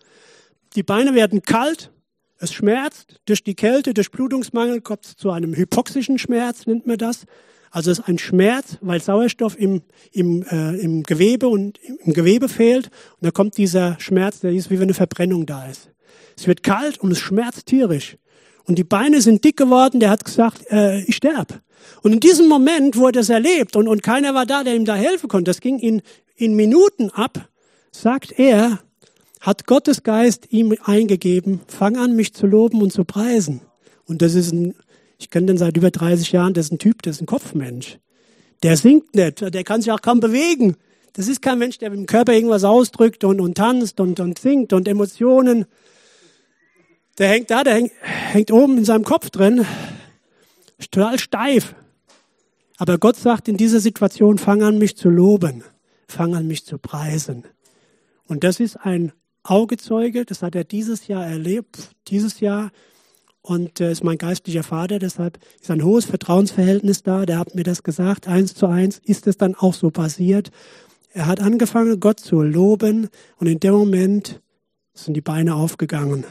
Die 0.74 0.82
Beine 0.82 1.14
werden 1.14 1.42
kalt, 1.42 1.92
es 2.38 2.52
schmerzt. 2.52 3.20
Durch 3.26 3.44
die 3.44 3.54
Kälte, 3.54 3.92
durch 3.92 4.10
Blutungsmangel 4.10 4.80
kommt 4.80 5.04
es 5.04 5.16
zu 5.16 5.30
einem 5.30 5.54
hypoxischen 5.54 6.18
Schmerz, 6.18 6.66
nennt 6.66 6.86
man 6.86 6.96
das. 6.96 7.26
Also 7.70 7.90
es 7.90 7.98
ist 7.98 8.08
ein 8.08 8.18
Schmerz, 8.18 8.78
weil 8.80 9.00
Sauerstoff 9.00 9.58
im, 9.58 9.82
im, 10.12 10.42
äh, 10.44 10.76
im 10.76 11.02
Gewebe 11.02 11.46
und 11.48 11.78
im 12.04 12.14
Gewebe 12.14 12.48
fehlt. 12.48 12.86
Und 12.86 13.26
da 13.26 13.30
kommt 13.30 13.58
dieser 13.58 14.00
Schmerz, 14.00 14.40
der 14.40 14.52
ist 14.52 14.70
wie 14.70 14.78
wenn 14.78 14.84
eine 14.84 14.94
Verbrennung 14.94 15.44
da 15.44 15.66
ist. 15.66 15.90
Es 16.36 16.46
wird 16.46 16.62
kalt 16.62 16.98
und 16.98 17.12
es 17.12 17.18
schmerzt 17.18 17.66
tierisch. 17.66 18.16
Und 18.64 18.78
die 18.78 18.84
Beine 18.84 19.20
sind 19.20 19.44
dick 19.44 19.56
geworden, 19.56 20.00
der 20.00 20.10
hat 20.10 20.24
gesagt, 20.24 20.70
äh, 20.70 21.02
ich 21.02 21.16
sterb. 21.16 21.60
Und 22.02 22.12
in 22.12 22.20
diesem 22.20 22.48
Moment, 22.48 22.96
wo 22.96 23.06
er 23.06 23.12
das 23.12 23.28
erlebt 23.28 23.76
und, 23.76 23.88
und 23.88 24.02
keiner 24.02 24.34
war 24.34 24.46
da, 24.46 24.64
der 24.64 24.74
ihm 24.74 24.84
da 24.84 24.94
helfen 24.94 25.28
konnte, 25.28 25.50
das 25.50 25.60
ging 25.60 25.78
in, 25.78 26.02
in 26.34 26.54
Minuten 26.54 27.10
ab, 27.10 27.48
sagt 27.92 28.32
er, 28.38 28.80
hat 29.40 29.66
Gottes 29.66 30.02
Geist 30.02 30.52
ihm 30.52 30.76
eingegeben, 30.84 31.60
fang 31.66 31.96
an, 31.96 32.14
mich 32.14 32.34
zu 32.34 32.46
loben 32.46 32.82
und 32.82 32.92
zu 32.92 33.04
preisen. 33.04 33.62
Und 34.06 34.22
das 34.22 34.34
ist 34.34 34.52
ein 34.52 34.74
ich 35.20 35.28
kenne 35.28 35.46
den 35.46 35.58
seit 35.58 35.76
über 35.76 35.90
30 35.90 36.32
Jahren, 36.32 36.54
das 36.54 36.66
ist 36.66 36.72
ein 36.72 36.78
Typ, 36.78 37.02
das 37.02 37.16
ist 37.16 37.22
ein 37.22 37.26
Kopfmensch. 37.26 37.98
Der 38.62 38.76
singt 38.76 39.14
nicht, 39.14 39.42
der 39.42 39.64
kann 39.64 39.82
sich 39.82 39.92
auch 39.92 40.00
kaum 40.00 40.20
bewegen. 40.20 40.76
Das 41.12 41.28
ist 41.28 41.42
kein 41.42 41.58
Mensch, 41.58 41.78
der 41.78 41.90
mit 41.90 41.98
dem 41.98 42.06
Körper 42.06 42.32
irgendwas 42.32 42.64
ausdrückt 42.64 43.24
und, 43.24 43.40
und 43.40 43.56
tanzt 43.56 44.00
und, 44.00 44.18
und 44.18 44.38
singt 44.38 44.72
und 44.72 44.88
Emotionen. 44.88 45.66
Der 47.18 47.28
hängt 47.28 47.50
da, 47.50 47.64
der 47.64 47.74
hängt, 47.74 47.92
hängt 48.00 48.50
oben 48.50 48.78
in 48.78 48.84
seinem 48.84 49.04
Kopf 49.04 49.28
drin, 49.28 49.66
total 50.90 51.18
steif. 51.18 51.74
Aber 52.78 52.96
Gott 52.96 53.16
sagt 53.16 53.46
in 53.48 53.58
dieser 53.58 53.80
Situation, 53.80 54.38
fang 54.38 54.62
an, 54.62 54.78
mich 54.78 54.96
zu 54.96 55.10
loben, 55.10 55.64
fang 56.08 56.34
an, 56.34 56.46
mich 56.46 56.64
zu 56.64 56.78
preisen. 56.78 57.44
Und 58.26 58.42
das 58.42 58.58
ist 58.58 58.76
ein 58.76 59.12
Augezeuge, 59.42 60.24
das 60.24 60.42
hat 60.42 60.54
er 60.54 60.64
dieses 60.64 61.06
Jahr 61.06 61.26
erlebt, 61.26 61.90
dieses 62.08 62.40
Jahr 62.40 62.70
und 63.42 63.80
äh, 63.80 63.90
ist 63.90 64.04
mein 64.04 64.18
geistlicher 64.18 64.62
Vater, 64.62 64.98
deshalb 64.98 65.38
ist 65.60 65.70
ein 65.70 65.82
hohes 65.82 66.04
Vertrauensverhältnis 66.04 67.02
da. 67.02 67.24
Der 67.24 67.38
hat 67.38 67.54
mir 67.54 67.62
das 67.62 67.82
gesagt, 67.82 68.28
eins 68.28 68.54
zu 68.54 68.66
eins 68.66 69.00
ist 69.04 69.26
es 69.26 69.38
dann 69.38 69.54
auch 69.54 69.74
so 69.74 69.90
passiert. 69.90 70.50
Er 71.12 71.26
hat 71.26 71.40
angefangen, 71.40 72.00
Gott 72.00 72.20
zu 72.20 72.42
loben 72.42 73.08
und 73.36 73.46
in 73.46 73.58
dem 73.58 73.74
Moment 73.74 74.40
sind 74.94 75.14
die 75.14 75.22
Beine 75.22 75.54
aufgegangen. 75.54 76.24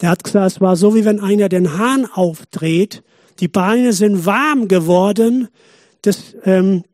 Der 0.00 0.10
hat 0.10 0.24
gesagt, 0.24 0.52
es 0.52 0.60
war 0.60 0.76
so, 0.76 0.94
wie 0.94 1.04
wenn 1.04 1.20
einer 1.20 1.48
den 1.48 1.76
Hahn 1.76 2.06
aufdreht. 2.06 3.02
Die 3.40 3.48
Beine 3.48 3.92
sind 3.92 4.26
warm 4.26 4.68
geworden. 4.68 5.48
Das, 6.02 6.34
ähm, 6.44 6.84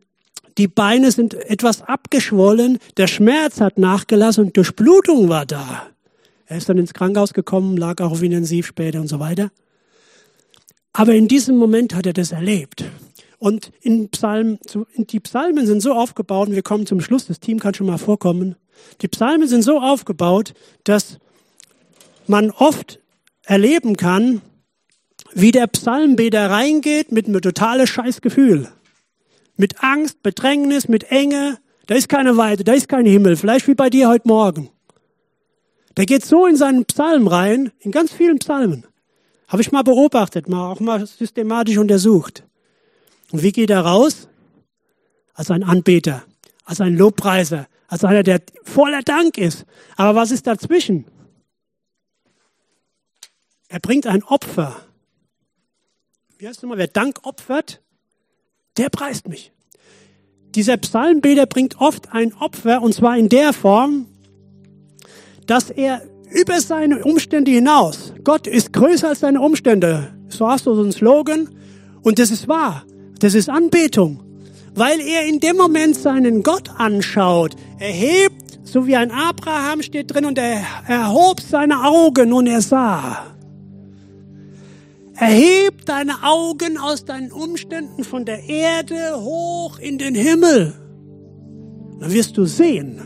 die 0.59 0.68
Beine 0.68 1.11
sind 1.11 1.34
etwas 1.34 1.82
abgeschwollen. 1.82 2.78
Der 2.96 3.07
Schmerz 3.07 3.61
hat 3.61 3.78
nachgelassen 3.78 4.44
und 4.44 4.57
Durchblutung 4.57 5.28
war 5.28 5.46
da. 5.46 5.86
Er 6.46 6.59
ist 6.59 6.68
dann 6.68 6.78
ins 6.78 6.94
Krankenhaus 6.94 7.34
gekommen, 7.34 7.76
lag 7.76 8.00
auch 8.00 8.12
auf 8.12 8.22
Intensiv 8.22 8.66
später 8.66 9.00
und 9.00 9.09
so 9.09 9.18
weiter. 9.18 9.50
Aber 10.92 11.14
in 11.14 11.26
diesem 11.26 11.57
Moment 11.57 11.94
hat 11.94 12.07
er 12.07 12.12
das 12.12 12.30
erlebt. 12.32 12.84
Und 13.38 13.72
in 13.80 14.09
Psalm, 14.11 14.59
die 14.96 15.20
Psalmen 15.20 15.66
sind 15.66 15.80
so 15.80 15.92
aufgebaut, 15.92 16.48
und 16.48 16.55
wir 16.55 16.62
kommen 16.62 16.86
zum 16.86 17.00
Schluss, 17.00 17.26
das 17.26 17.40
Team 17.40 17.59
kann 17.59 17.74
schon 17.74 17.88
mal 17.88 17.98
vorkommen. 17.98 18.55
Die 19.02 19.09
Psalmen 19.09 19.48
sind 19.48 19.62
so 19.62 19.80
aufgebaut, 19.80 20.55
dass 20.84 21.18
man 22.26 22.50
oft 22.50 23.00
erleben 23.42 23.96
kann, 23.96 24.40
wie 25.32 25.50
der 25.50 25.66
Psalmbeter 25.66 26.48
reingeht 26.48 27.12
mit 27.12 27.26
einem 27.26 27.42
totalen 27.42 27.86
Scheißgefühl. 27.86 28.68
Mit 29.57 29.82
Angst, 29.82 30.22
Bedrängnis, 30.22 30.88
mit 30.88 31.11
Enge. 31.11 31.59
Da 31.86 31.94
ist 31.94 32.09
keine 32.09 32.36
Weite, 32.36 32.64
da 32.64 32.72
ist 32.72 32.88
kein 32.88 33.07
Himmel. 33.07 33.36
Vielleicht 33.36 33.68
wie 33.68 33.74
bei 33.74 33.90
dir 33.90 34.09
heute 34.09 34.26
Morgen. 34.26 34.70
Der 35.96 36.07
geht 36.07 36.24
so 36.24 36.46
in 36.46 36.57
seinen 36.57 36.84
Psalm 36.86 37.28
rein, 37.28 37.70
in 37.78 37.92
ganz 37.92 38.12
vielen 38.12 38.38
Psalmen. 38.38 38.86
Habe 39.46 39.62
ich 39.62 39.70
mal 39.70 39.84
beobachtet, 39.84 40.48
mal 40.48 40.72
auch 40.72 40.80
mal 40.80 41.07
systematisch 41.07 41.78
untersucht. 41.78 42.44
Und 43.30 43.42
wie 43.42 43.52
geht 43.52 43.70
er 43.70 43.80
raus? 43.80 44.28
Als 45.34 45.50
ein 45.50 45.62
Anbeter, 45.62 46.24
als 46.64 46.80
ein 46.80 46.96
Lobpreiser, 46.96 47.66
als 47.86 48.05
einer, 48.05 48.22
der 48.22 48.40
voller 48.64 49.02
Dank 49.02 49.38
ist. 49.38 49.66
Aber 49.96 50.18
was 50.18 50.30
ist 50.30 50.46
dazwischen? 50.46 51.05
Er 53.68 53.80
bringt 53.80 54.07
ein 54.07 54.22
Opfer. 54.22 54.84
Wie 56.38 56.46
heißt 56.46 56.59
es 56.59 56.62
nochmal? 56.62 56.78
Wer 56.78 56.88
Dank 56.88 57.20
opfert, 57.24 57.80
der 58.77 58.89
preist 58.89 59.29
mich. 59.29 59.53
Dieser 60.55 60.77
Psalmbeter 60.77 61.47
bringt 61.47 61.81
oft 61.81 62.12
ein 62.12 62.33
Opfer 62.35 62.83
und 62.83 62.95
zwar 62.95 63.16
in 63.16 63.29
der 63.29 63.53
Form, 63.53 64.07
dass 65.47 65.70
er 65.70 66.03
über 66.31 66.61
seine 66.61 67.05
Umstände 67.05 67.51
hinaus, 67.51 68.12
Gott 68.25 68.47
ist 68.47 68.72
größer 68.72 69.09
als 69.09 69.20
seine 69.20 69.41
Umstände. 69.41 70.12
So 70.29 70.49
hast 70.49 70.66
du 70.66 70.75
so 70.75 70.83
einen 70.83 70.93
Slogan 70.93 71.49
und 72.03 72.18
das 72.18 72.31
ist 72.31 72.49
wahr. 72.49 72.85
Das 73.20 73.35
ist 73.35 73.49
Anbetung. 73.49 74.20
Weil 74.75 75.01
er 75.01 75.25
in 75.25 75.39
dem 75.39 75.57
Moment 75.57 75.95
seinen 75.97 76.43
Gott 76.43 76.68
anschaut, 76.77 77.55
erhebt, 77.79 78.59
so 78.64 78.87
wie 78.87 78.97
ein 78.97 79.12
Abraham 79.12 79.83
steht 79.83 80.12
drin 80.12 80.25
und 80.25 80.37
er 80.37 80.62
erhob 80.89 81.41
seine 81.41 81.85
Augen 81.85 82.33
und 82.33 82.49
er 82.49 82.61
sah. 82.61 83.34
Erheb 85.17 85.87
deine 85.87 86.23
Augen 86.25 86.77
aus 86.77 87.05
deinen 87.05 87.31
Umständen 87.31 88.03
von 88.03 88.25
der 88.25 88.49
Erde 88.49 89.15
hoch 89.17 89.79
in 89.79 89.99
den 89.99 90.15
Himmel. 90.15 90.75
Dann 92.01 92.12
wirst 92.12 92.37
du 92.37 92.45
sehen. 92.47 93.01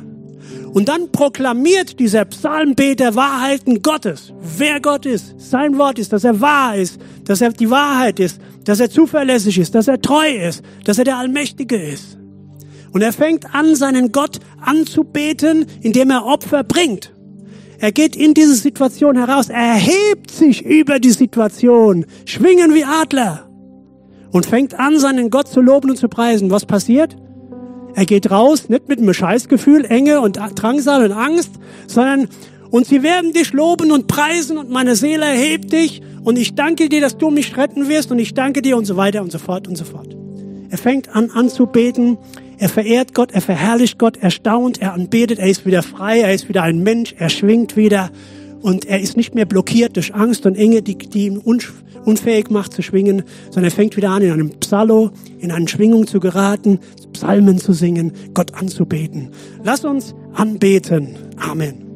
Und 0.73 0.89
dann 0.89 1.13
proklamiert 1.13 1.99
dieser 1.99 2.25
Psalmbeter 2.25 3.15
Wahrheiten 3.15 3.83
Gottes. 3.83 4.33
Wer 4.57 4.81
Gott 4.81 5.07
ist, 5.07 5.35
sein 5.39 5.77
Wort 5.79 5.99
ist, 5.99 6.13
dass 6.13 6.25
er 6.25 6.41
wahr 6.41 6.77
ist, 6.77 7.01
dass 7.25 7.41
er 7.41 7.51
die 7.51 7.71
Wahrheit 7.71 8.21
ist, 8.21 8.41
dass 8.65 8.81
er 8.81 8.91
zuverlässig 8.91 9.59
ist, 9.59 9.75
dass 9.75 9.89
er 9.89 10.01
treu 10.01 10.29
ist, 10.29 10.63
dass 10.85 10.99
er 10.99 11.05
der 11.05 11.19
Allmächtige 11.19 11.77
ist. 11.77 12.19
Und 12.93 13.03
er 13.03 13.13
fängt 13.13 13.55
an, 13.55 13.77
seinen 13.77 14.13
Gott 14.13 14.39
anzubeten, 14.61 15.67
indem 15.83 16.11
er 16.11 16.25
Opfer 16.25 16.65
bringt. 16.65 17.13
Er 17.81 17.93
geht 17.93 18.17
in 18.17 18.35
diese 18.35 18.55
Situation 18.55 19.17
heraus, 19.17 19.49
er 19.49 19.75
erhebt 19.75 20.33
sich 20.33 20.65
über 20.65 20.99
die 20.99 21.13
Situation, 21.13 22.07
schwingen 22.25 22.75
wie 22.75 22.85
Adler 22.85 23.49
und 24.33 24.47
fängt 24.47 24.79
an, 24.79 24.99
seinen 24.99 25.31
Gott 25.31 25.47
zu 25.47 25.61
loben 25.61 25.91
und 25.91 25.97
zu 25.97 26.09
preisen. 26.09 26.51
Was 26.51 26.67
passiert? 26.67 27.17
Er 27.95 28.05
geht 28.05 28.31
raus, 28.31 28.69
nicht 28.69 28.89
mit 28.89 28.99
einem 28.99 29.15
Scheißgefühl, 29.15 29.85
Enge 29.85 30.21
und 30.21 30.39
Drangsal 30.55 31.05
und 31.05 31.13
Angst, 31.13 31.53
sondern 31.87 32.29
und 32.71 32.87
sie 32.87 33.03
werden 33.03 33.33
dich 33.33 33.53
loben 33.53 33.93
und 33.93 34.09
preisen 34.09 34.59
und 34.59 34.71
meine 34.71 34.95
Seele 34.95 35.25
erhebt 35.25 35.73
dich 35.73 36.03
und 36.23 36.37
ich 36.37 36.55
danke 36.55 36.89
dir, 36.89 37.01
dass 37.01 37.17
du 37.17 37.31
mich 37.31 37.57
retten 37.57 37.89
wirst 37.89 38.11
und 38.11 38.19
ich 38.19 38.35
danke 38.35 38.61
dir 38.61 38.77
und 38.77 38.85
so 38.85 38.97
weiter 38.97 39.23
und 39.23 39.33
so 39.33 39.39
fort 39.39 39.69
und 39.69 39.77
so 39.77 39.85
fort. 39.85 40.17
Er 40.69 40.79
fängt 40.79 41.15
an 41.15 41.31
anzubeten, 41.31 42.19
er 42.59 42.69
verehrt 42.69 43.15
Gott, 43.15 43.33
er 43.33 43.41
verherrlicht 43.41 43.99
Gott, 43.99 44.19
er 44.21 44.31
staunt, 44.31 44.81
er 44.81 44.93
anbetet, 44.93 45.39
er 45.39 45.49
ist 45.49 45.65
wieder 45.65 45.83
frei, 45.83 46.21
er 46.21 46.35
ist 46.35 46.49
wieder 46.49 46.63
ein 46.63 46.83
Mensch, 46.83 47.15
er 47.17 47.29
schwingt 47.29 47.77
wieder 47.77 48.11
und 48.61 48.85
er 48.85 49.01
ist 49.01 49.17
nicht 49.17 49.35
mehr 49.35 49.47
blockiert 49.47 49.97
durch 49.97 50.15
Angst 50.15 50.45
und 50.47 50.57
Enge, 50.57 50.83
die, 50.83 50.99
die 50.99 51.27
ihn 51.27 51.39
unfähig 52.05 52.51
macht 52.51 52.73
zu 52.73 52.83
schwingen, 52.83 53.23
sondern 53.47 53.65
er 53.65 53.71
fängt 53.71 53.97
wieder 53.97 54.11
an, 54.11 54.23
in 54.23 54.33
einem 54.33 54.51
Psallo, 54.59 55.11
in 55.39 55.53
eine 55.53 55.69
Schwingung 55.69 56.07
zu 56.07 56.21
geraten, 56.21 56.81
Psalmen 57.13 57.59
zu 57.59 57.73
singen, 57.73 58.13
Gott 58.35 58.55
anzubeten. 58.55 59.31
Lass 59.63 59.85
uns 59.85 60.15
anbeten. 60.35 61.17
Amen. 61.37 61.88